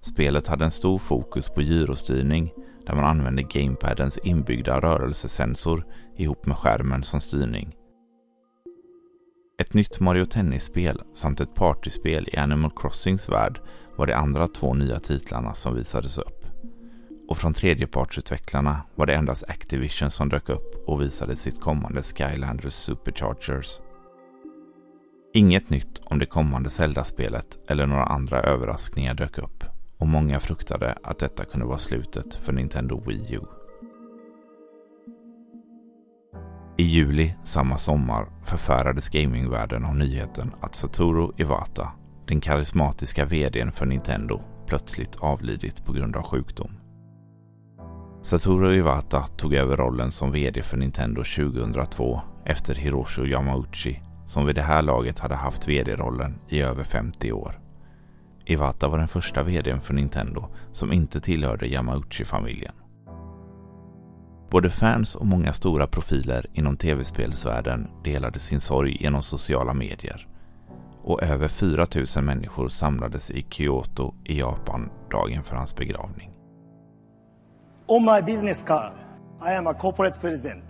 [0.00, 2.52] Spelet hade en stor fokus på gyrostyrning
[2.86, 7.74] där man använde gamepadens inbyggda rörelsesensor ihop med skärmen som styrning.
[9.60, 13.60] Ett nytt Mario Tennis-spel samt ett partyspel i Animal Crossings värld
[13.96, 16.41] var de andra två nya titlarna som visades upp.
[17.32, 22.72] Och från tredjepartsutvecklarna var det endast Activision som dök upp och visade sitt kommande Skylanders
[22.72, 23.80] Superchargers.
[25.34, 29.64] Inget nytt om det kommande Zelda-spelet eller några andra överraskningar dök upp
[29.98, 33.40] och många fruktade att detta kunde vara slutet för Nintendo Wii U.
[36.78, 41.92] I juli samma sommar förfärades gamingvärlden av nyheten att Satoru Iwata,
[42.26, 46.81] den karismatiska VDn för Nintendo, plötsligt avlidit på grund av sjukdom.
[48.22, 54.54] Satoru Iwata tog över rollen som VD för Nintendo 2002 efter Hiroshi Yamauchi som vid
[54.54, 57.60] det här laget hade haft VD-rollen i över 50 år.
[58.46, 62.74] Iwata var den första VDn för Nintendo som inte tillhörde Yamauchi-familjen.
[64.50, 70.28] Både fans och många stora profiler inom tv-spelsvärlden delade sin sorg genom sociala medier.
[71.04, 76.31] Och över 4 000 människor samlades i Kyoto i Japan dagen för hans begravning.
[77.92, 78.94] On my business card,
[79.38, 80.64] I am a corporate president.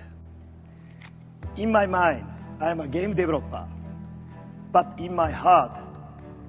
[1.56, 2.26] In my mind,
[2.60, 3.68] I am a game developer.
[4.72, 5.78] But in my heart,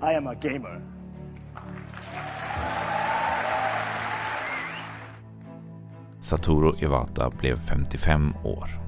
[0.02, 0.82] I am a gamer.
[6.20, 8.83] Satoru Iwata blev 55 år.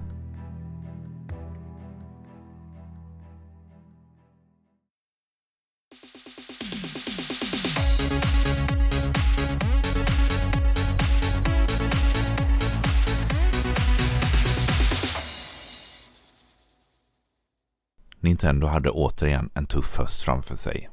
[18.45, 20.89] Nintendo hade återigen en tuff höst framför sig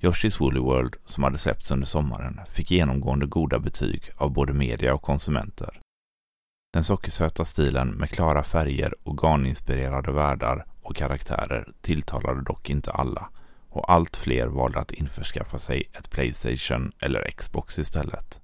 [0.00, 4.94] Yoshi's Woolly World, som hade släppts under sommaren, fick genomgående goda betyg av både media
[4.94, 5.80] och konsumenter.
[6.72, 13.28] Den sockersöta stilen med klara färger och garninspirerade världar och karaktärer tilltalade dock inte alla
[13.68, 18.41] och allt fler valde att införskaffa sig ett Playstation eller Xbox istället.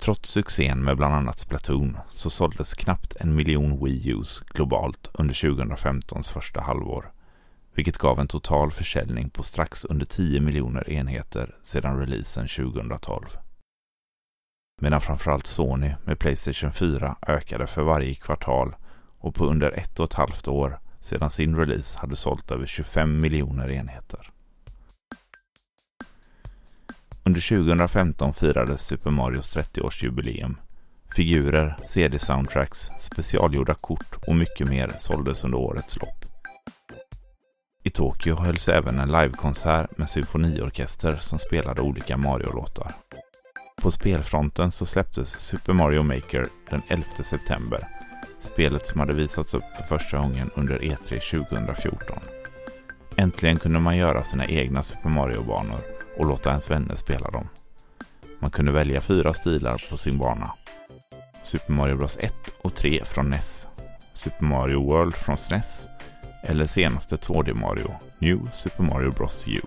[0.00, 5.34] Trots succén med bland annat Splatoon så såldes knappt en miljon Wii U's globalt under
[5.34, 7.12] 2015s första halvår
[7.76, 13.26] vilket gav en total försäljning på strax under 10 miljoner enheter sedan releasen 2012.
[14.80, 18.76] medan framförallt Sony med Playstation 4 ökade för varje kvartal
[19.18, 23.20] och på under ett och ett halvt år sedan sin release hade sålt över 25
[23.20, 24.30] miljoner enheter.
[27.26, 30.56] Under 2015 firades Super Marios 30-årsjubileum.
[31.16, 36.24] Figurer, CD-soundtracks, specialgjorda kort och mycket mer såldes under årets lopp.
[37.84, 42.92] I Tokyo hölls även en livekonsert med symfoniorkester som spelade olika Mario-låtar.
[43.82, 47.80] På spelfronten så släpptes Super Mario Maker den 11 september.
[48.40, 52.18] Spelet som hade visats upp för första gången under E3 2014.
[53.16, 57.48] Äntligen kunde man göra sina egna Super Mario-banor och låta ens vänner spela dem.
[58.38, 60.50] Man kunde välja fyra stilar på sin bana.
[61.42, 63.66] Super Mario Bros 1 och 3 från NES,
[64.12, 65.86] Super Mario World från SNES
[66.42, 69.60] eller senaste 2D Mario, New Super Mario Bros U.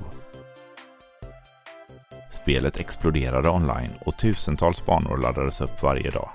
[2.32, 6.30] Spelet exploderade online och tusentals banor laddades upp varje dag.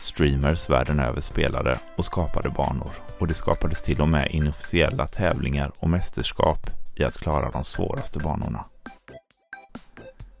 [0.00, 5.72] Streamers världen över spelade och skapade banor och det skapades till och med inofficiella tävlingar
[5.80, 6.58] och mästerskap
[6.96, 8.64] i att klara de svåraste banorna.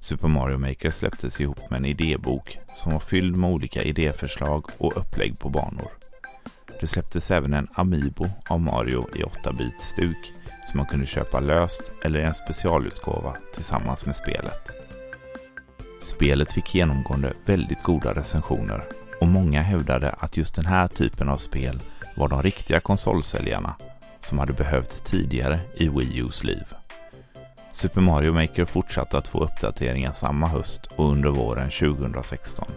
[0.06, 4.96] Super Mario Maker släpptes ihop med en idébok som var fylld med olika idéförslag och
[4.96, 5.90] upplägg på banor.
[6.80, 10.32] Det släpptes även en Amiibo av Mario i 8-bit stuk
[10.70, 14.70] som man kunde köpa löst eller i en specialutgåva tillsammans med spelet.
[16.00, 18.84] Spelet fick genomgående väldigt goda recensioner
[19.20, 21.80] och många hävdade att just den här typen av spel
[22.16, 23.76] var de riktiga konsolsäljarna
[24.20, 26.64] som hade behövts tidigare i Wii U's liv.
[27.76, 32.68] Super Mario Maker fortsatte att få uppdateringar samma höst och under våren 2016.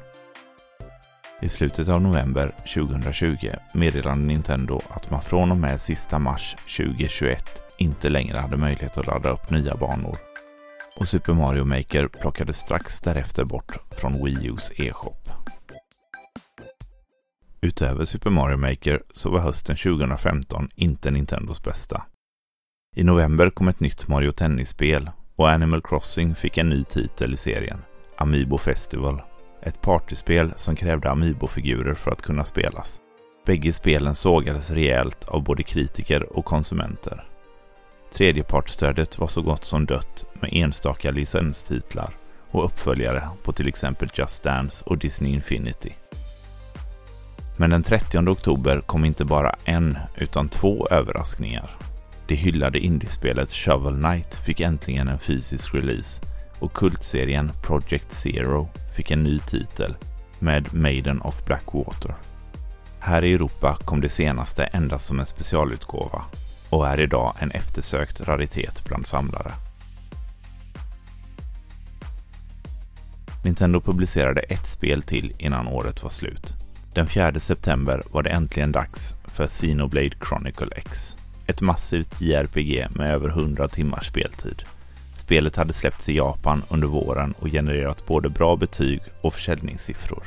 [1.41, 3.38] I slutet av november 2020
[3.74, 9.08] meddelade Nintendo att man från och med sista mars 2021 inte längre hade möjlighet att
[9.08, 10.18] ladda upp nya banor.
[10.95, 15.22] Och Super Mario Maker plockades strax därefter bort från Wii U's e-shop.
[17.62, 22.04] Utöver Super Mario Maker så var hösten 2015 inte Nintendos bästa.
[22.96, 27.38] I november kom ett nytt Mario Tennis-spel och Animal Crossing fick en ny titel i
[27.38, 27.78] serien,
[28.18, 29.22] Amiibo Festival.
[29.64, 33.02] Ett partyspel som krävde Amiibo-figurer för att kunna spelas.
[33.46, 37.28] Bägge spelen sågades rejält av både kritiker och konsumenter.
[38.14, 42.18] Tredjepartsstödet var så gott som dött med enstaka licenstitlar
[42.52, 45.94] och uppföljare på till exempel Just Dance och Disney Infinity.
[47.58, 51.89] Men den 30 oktober kom inte bara en utan två överraskningar.
[52.30, 56.22] Det hyllade indiespelet Shovel Knight fick äntligen en fysisk release
[56.60, 59.96] och kultserien Project Zero fick en ny titel
[60.40, 62.16] med Maiden of Blackwater.
[63.00, 66.26] Här i Europa kom det senaste endast som en specialutgåva
[66.70, 69.52] och är idag en eftersökt raritet bland samlare.
[73.44, 76.56] Nintendo publicerade ett spel till innan året var slut.
[76.94, 81.16] Den 4 september var det äntligen dags för Xenoblade Chronicle X.
[81.50, 84.64] Ett massivt JRPG med över 100 timmars speltid.
[85.16, 90.24] Spelet hade släppts i Japan under våren och genererat både bra betyg och försäljningssiffror.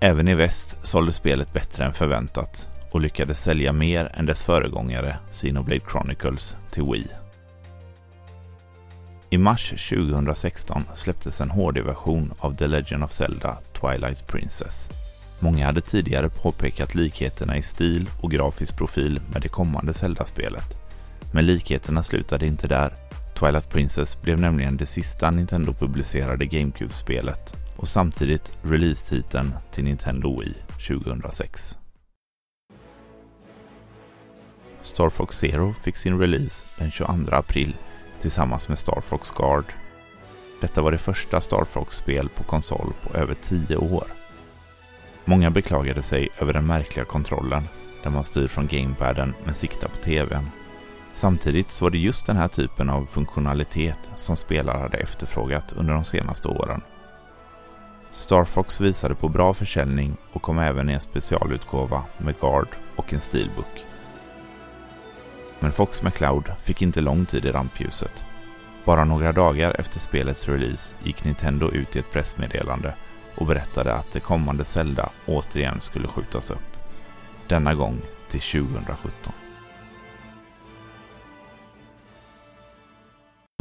[0.00, 5.16] Även i väst sålde spelet bättre än förväntat och lyckades sälja mer än dess föregångare
[5.30, 7.08] Xenoblade Chronicles till Wii.
[9.30, 14.90] I mars 2016 släpptes en HD-version av The Legend of Zelda Twilight Princess.
[15.44, 20.76] Många hade tidigare påpekat likheterna i stil och grafisk profil med det kommande Zelda-spelet.
[21.32, 22.92] Men likheterna slutade inte där.
[23.38, 30.54] Twilight Princess blev nämligen det sista Nintendo-publicerade GameCube-spelet och samtidigt release-titeln till Nintendo Wii
[30.88, 31.78] 2006.
[34.82, 37.76] Star Fox Zero fick sin release den 22 april
[38.20, 39.64] tillsammans med Star Fox Guard.
[40.60, 44.23] Detta var det första Star Fox-spel på konsol på över 10 år.
[45.24, 47.68] Många beklagade sig över den märkliga kontrollen
[48.02, 50.48] där man styr från gamepaden men siktar på TVn.
[51.14, 55.94] Samtidigt så var det just den här typen av funktionalitet som spelare hade efterfrågat under
[55.94, 56.80] de senaste åren.
[58.10, 63.12] Star Fox visade på bra försäljning och kom även i en specialutgåva med Guard och
[63.12, 63.84] en steelbook.
[65.60, 68.24] Men Fox McCloud fick inte lång tid i rampljuset.
[68.84, 72.94] Bara några dagar efter spelets release gick Nintendo ut i ett pressmeddelande
[73.36, 76.76] och berättade att det kommande Zelda återigen skulle skjutas upp.
[77.48, 79.32] Denna gång till 2017.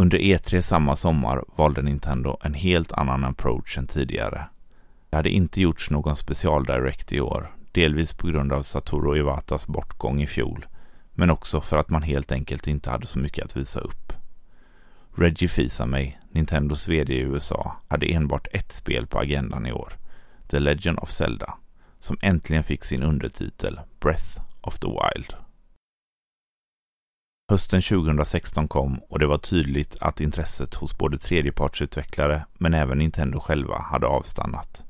[0.02, 4.46] Under E3 samma sommar valde Nintendo en helt annan approach än tidigare.
[5.10, 10.22] Det hade inte gjorts någon specialdirect i år, delvis på grund av Satoru Iwatas bortgång
[10.22, 10.66] i fjol,
[11.14, 14.14] men också för att man helt enkelt inte hade så mycket att visa upp.
[15.16, 19.94] Reggie Fils-Aimé, Nintendos VD i USA, hade enbart ett spel på agendan i år.
[20.48, 21.54] The Legend of Zelda,
[22.00, 25.36] som äntligen fick sin undertitel Breath of the Wild.
[27.52, 33.40] Hösten 2016 kom och det var tydligt att intresset hos både tredjepartsutvecklare men även Nintendo
[33.40, 34.84] själva hade avstannat.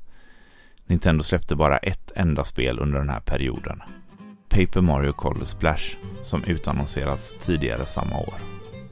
[0.86, 3.82] Nintendo släppte bara ett enda spel under den här perioden.
[4.48, 8.34] Paper Mario Color Splash, som utannonserats tidigare samma år.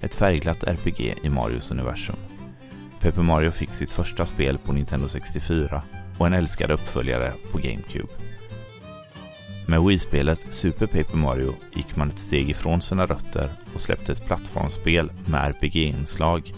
[0.00, 2.16] Ett färgglatt RPG i Marios universum.
[3.02, 5.82] Paper Mario fick sitt första spel på Nintendo 64
[6.18, 8.12] och en älskad uppföljare på GameCube.
[9.66, 14.24] Med Wii-spelet Super Paper Mario gick man ett steg ifrån sina rötter och släppte ett
[14.24, 16.54] plattformsspel med RPG-inslag.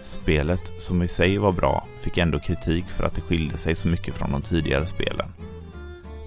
[0.00, 3.88] Spelet, som i sig var bra, fick ändå kritik för att det skilde sig så
[3.88, 5.28] mycket från de tidigare spelen.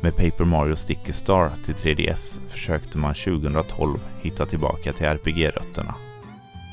[0.02, 5.96] Med Paper Mario Sticker Star till 3DS försökte man 2012 hitta tillbaka till RPG-rötterna.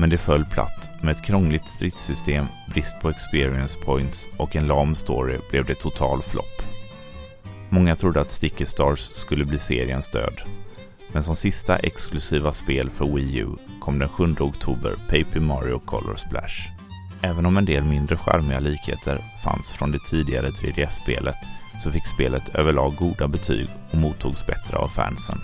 [0.00, 0.90] Men det föll platt.
[1.02, 6.22] Med ett krångligt stridssystem, brist på experience points och en lam story blev det total
[6.22, 6.62] flopp.
[7.68, 10.42] Många trodde att Sticker Stars skulle bli seriens död.
[11.12, 13.48] Men som sista exklusiva spel för Wii U
[13.80, 16.68] kom den 7 oktober Paper Mario Color Splash.
[17.22, 21.36] Även om en del mindre charmiga likheter fanns från det tidigare 3DS-spelet
[21.82, 25.38] så fick spelet överlag goda betyg och mottogs bättre av fansen.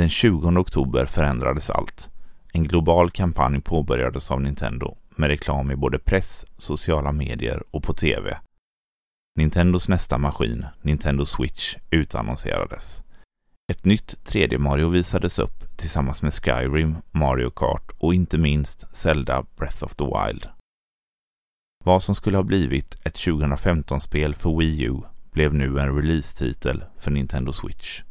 [0.00, 2.10] Den 20 oktober förändrades allt.
[2.52, 7.94] En global kampanj påbörjades av Nintendo med reklam i både press, sociala medier och på
[7.94, 8.38] TV.
[9.36, 13.02] Nintendos nästa maskin, Nintendo Switch, utannonserades.
[13.72, 19.44] Ett nytt 3D Mario visades upp tillsammans med Skyrim, Mario Kart och inte minst Zelda
[19.56, 20.48] Breath of the Wild.
[21.84, 24.96] Vad som skulle ha blivit ett 2015-spel för Wii U
[25.32, 28.02] blev nu en release-titel för Nintendo Switch.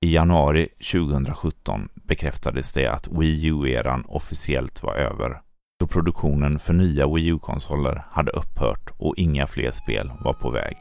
[0.00, 5.40] I januari 2017 bekräftades det att Wii U-eran officiellt var över
[5.80, 10.76] då produktionen för nya Wii U-konsoler hade upphört och inga fler spel var på väg.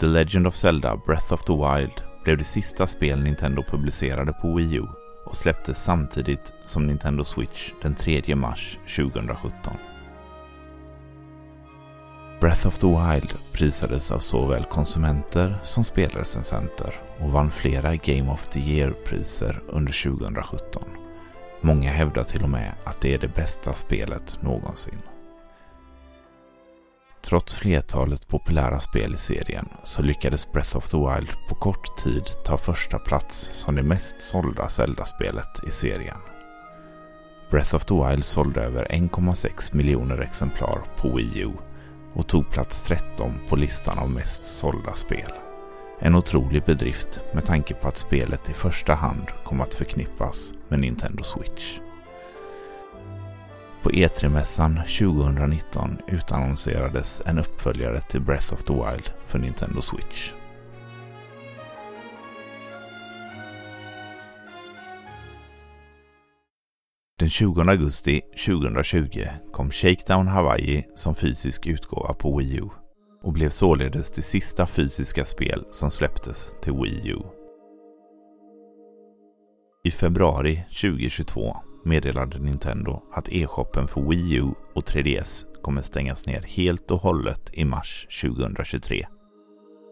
[0.00, 4.54] The Legend of Zelda Breath of the Wild blev det sista spel Nintendo publicerade på
[4.54, 4.86] Wii U
[5.26, 9.76] och släpptes samtidigt som Nintendo Switch den 3 mars 2017.
[12.40, 18.48] Breath of the Wild prisades av såväl konsumenter som spelrecensenter och vann flera Game of
[18.48, 20.82] the Year-priser under 2017.
[21.60, 24.98] Många hävdar till och med att det är det bästa spelet någonsin.
[27.22, 32.24] Trots flertalet populära spel i serien så lyckades Breath of the Wild på kort tid
[32.44, 36.18] ta första plats som det mest sålda Zelda-spelet i serien.
[37.50, 41.52] Breath of the Wild sålde över 1,6 miljoner exemplar på Wii U
[42.16, 45.32] och tog plats 13 på listan av mest sålda spel.
[45.98, 50.80] En otrolig bedrift med tanke på att spelet i första hand kom att förknippas med
[50.80, 51.78] Nintendo Switch.
[53.82, 60.32] På E3-mässan 2019 utannonserades en uppföljare till Breath of the Wild för Nintendo Switch.
[67.18, 72.68] Den 20 augusti 2020 kom Shakedown Hawaii som fysisk utgåva på Wii U
[73.22, 77.18] och blev således det sista fysiska spel som släpptes till Wii U.
[79.84, 86.42] I februari 2022 meddelade Nintendo att e-shoppen för Wii U och 3DS kommer stängas ner
[86.42, 89.06] helt och hållet i mars 2023.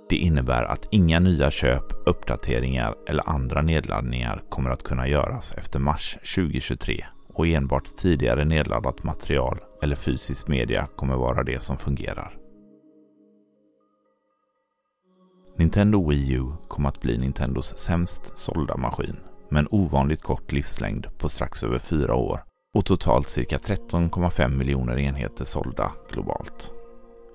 [0.08, 5.78] Det innebär att inga nya köp, uppdateringar eller andra nedladdningar kommer att kunna göras efter
[5.78, 7.04] mars 2023
[7.34, 12.36] och enbart tidigare nedladdat material eller fysisk media kommer vara det som fungerar.
[15.56, 19.16] Nintendo Wii U kom att bli Nintendos sämst sålda maskin
[19.48, 24.98] med en ovanligt kort livslängd på strax över fyra år och totalt cirka 13,5 miljoner
[24.98, 26.70] enheter sålda globalt.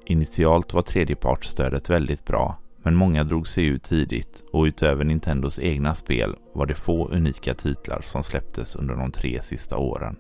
[0.06, 5.96] Initialt var tredjepartsstödet väldigt bra men många drog sig ut tidigt och utöver Nintendos egna
[5.96, 10.16] spel var det få unika titlar som släpptes under de tre sista åren.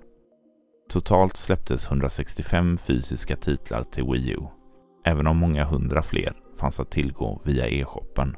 [0.89, 4.41] Totalt släpptes 165 fysiska titlar till Wii U,
[5.05, 8.35] även om många hundra fler fanns att tillgå via e-shoppen.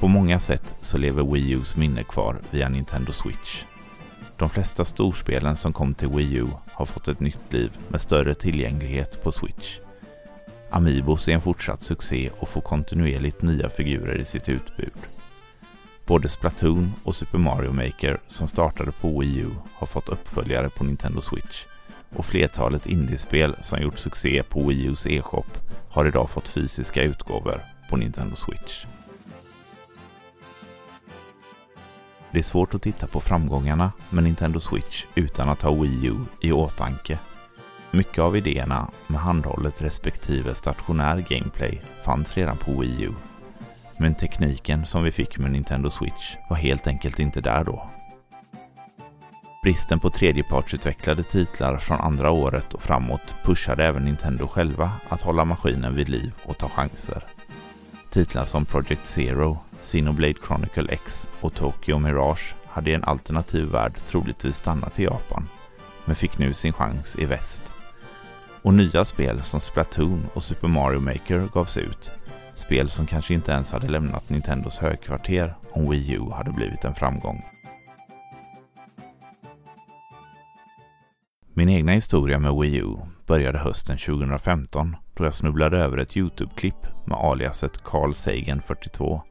[0.00, 3.64] På många sätt så lever Wii Us minne kvar via Nintendo Switch
[4.38, 6.46] de flesta storspelen som kom till Wii U
[6.78, 9.78] har fått ett nytt liv med större tillgänglighet på Switch.
[10.70, 14.92] Amiibos är en fortsatt succé och får kontinuerligt nya figurer i sitt utbud.
[16.06, 20.84] Både Splatoon och Super Mario Maker som startade på Wii U har fått uppföljare på
[20.84, 21.64] Nintendo Switch
[22.16, 25.46] och flertalet indiespel som gjort succé på Wii Us e-shop
[25.90, 27.60] har idag fått fysiska utgåvor
[27.90, 28.84] på Nintendo Switch.
[32.32, 36.16] Det är svårt att titta på framgångarna med Nintendo Switch utan att ha Wii U
[36.40, 37.18] i åtanke.
[37.90, 43.12] Mycket av idéerna med handhållet respektive stationär gameplay fanns redan på Wii U.
[43.98, 47.90] Men tekniken som vi fick med Nintendo Switch var helt enkelt inte där då.
[49.62, 55.44] Bristen på tredjepartsutvecklade titlar från andra året och framåt pushade även Nintendo själva att hålla
[55.44, 57.24] maskinen vid liv och ta chanser.
[58.10, 59.58] Titlar som Project Zero,
[59.92, 65.48] Xenoblade Chronicle X och Tokyo Mirage hade i en alternativ värld troligtvis stannat i Japan,
[66.04, 67.62] men fick nu sin chans i väst.
[68.62, 72.10] Och nya spel som Splatoon och Super Mario Maker gavs ut,
[72.54, 76.94] spel som kanske inte ens hade lämnat Nintendos högkvarter om Wii U hade blivit en
[76.94, 77.42] framgång.
[81.54, 86.86] Min egna historia med Wii U började hösten 2015 då jag snubblade över ett Youtube-klipp
[87.06, 89.22] med aliaset Carl Sagan 42.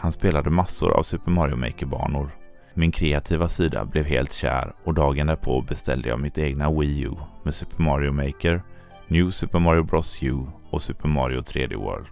[0.00, 2.30] Han spelade massor av Super Mario Maker-banor.
[2.74, 7.12] Min kreativa sida blev helt kär och dagen därpå beställde jag mitt egna Wii U
[7.42, 8.62] med Super Mario Maker,
[9.08, 12.08] New Super Mario Bros U och Super Mario 3D World.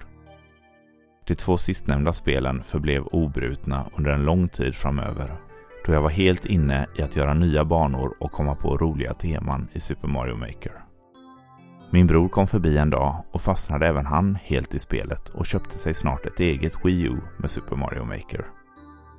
[1.26, 5.30] De två sistnämnda spelen förblev obrutna under en lång tid framöver
[5.86, 9.68] då jag var helt inne i att göra nya banor och komma på roliga teman
[9.72, 10.87] i Super Mario Maker.
[11.90, 15.76] Min bror kom förbi en dag och fastnade även han helt i spelet och köpte
[15.76, 18.44] sig snart ett eget Wii U med Super Mario Maker.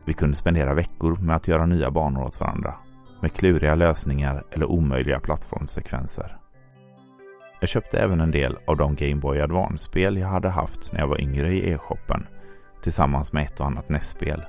[0.06, 2.76] Vi kunde spendera veckor med att göra nya banor åt varandra,
[3.22, 6.38] med kluriga lösningar eller omöjliga plattformssekvenser.
[7.60, 11.08] Jag köpte även en del av de Game Boy Advance-spel jag hade haft när jag
[11.08, 12.28] var yngre i e-shoppen,
[12.84, 14.44] tillsammans med ett och annat NES-spel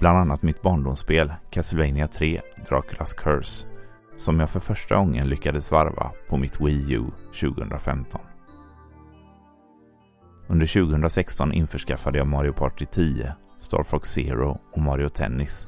[0.00, 3.66] Bland annat mitt barndomsspel Castlevania 3 Draculas Curse
[4.16, 7.04] som jag för första gången lyckades varva på mitt Wii U
[7.40, 8.20] 2015.
[10.48, 15.66] Under 2016 införskaffade jag Mario Party 10, Star Fox Zero och Mario Tennis.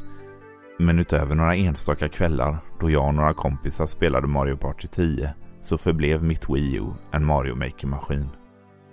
[0.78, 5.78] Men utöver några enstaka kvällar då jag och några kompisar spelade Mario Party 10 så
[5.78, 8.28] förblev mitt Wii U en Mario Maker-maskin.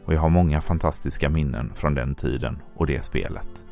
[0.06, 3.64] Och jag har många fantastiska minnen från den tiden och det spelet.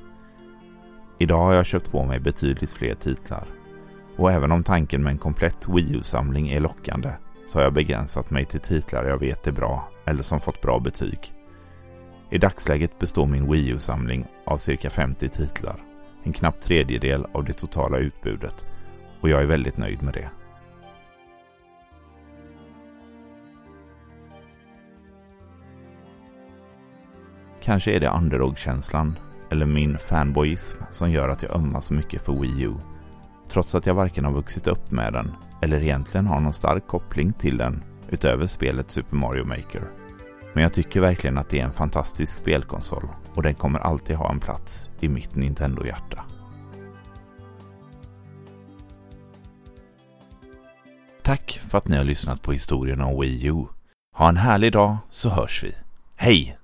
[1.18, 3.44] Idag har jag köpt på mig betydligt fler titlar.
[4.20, 7.12] Och även om tanken med en komplett Wii U-samling är lockande
[7.48, 10.80] så har jag begränsat mig till titlar jag vet är bra eller som fått bra
[10.80, 11.34] betyg.
[12.30, 15.84] I dagsläget består min Wii U-samling av cirka 50 titlar.
[16.24, 18.66] En knapp tredjedel av det totala utbudet.
[19.22, 20.30] Och jag är väldigt nöjd med det.
[27.62, 29.20] Kanske är det underdog-känslan
[29.52, 32.74] eller min fanboyism som gör att jag ömmar så mycket för Wii U.
[33.52, 35.32] Trots att jag varken har vuxit upp med den
[35.62, 39.82] eller egentligen har någon stark koppling till den utöver spelet Super Mario Maker.
[40.54, 44.32] Men jag tycker verkligen att det är en fantastisk spelkonsol och den kommer alltid ha
[44.32, 46.24] en plats i mitt Nintendo-hjärta.
[51.22, 53.66] Tack för att ni har lyssnat på historien om Wii U.
[54.16, 55.76] Ha en härlig dag så hörs vi.
[56.16, 56.58] Hej!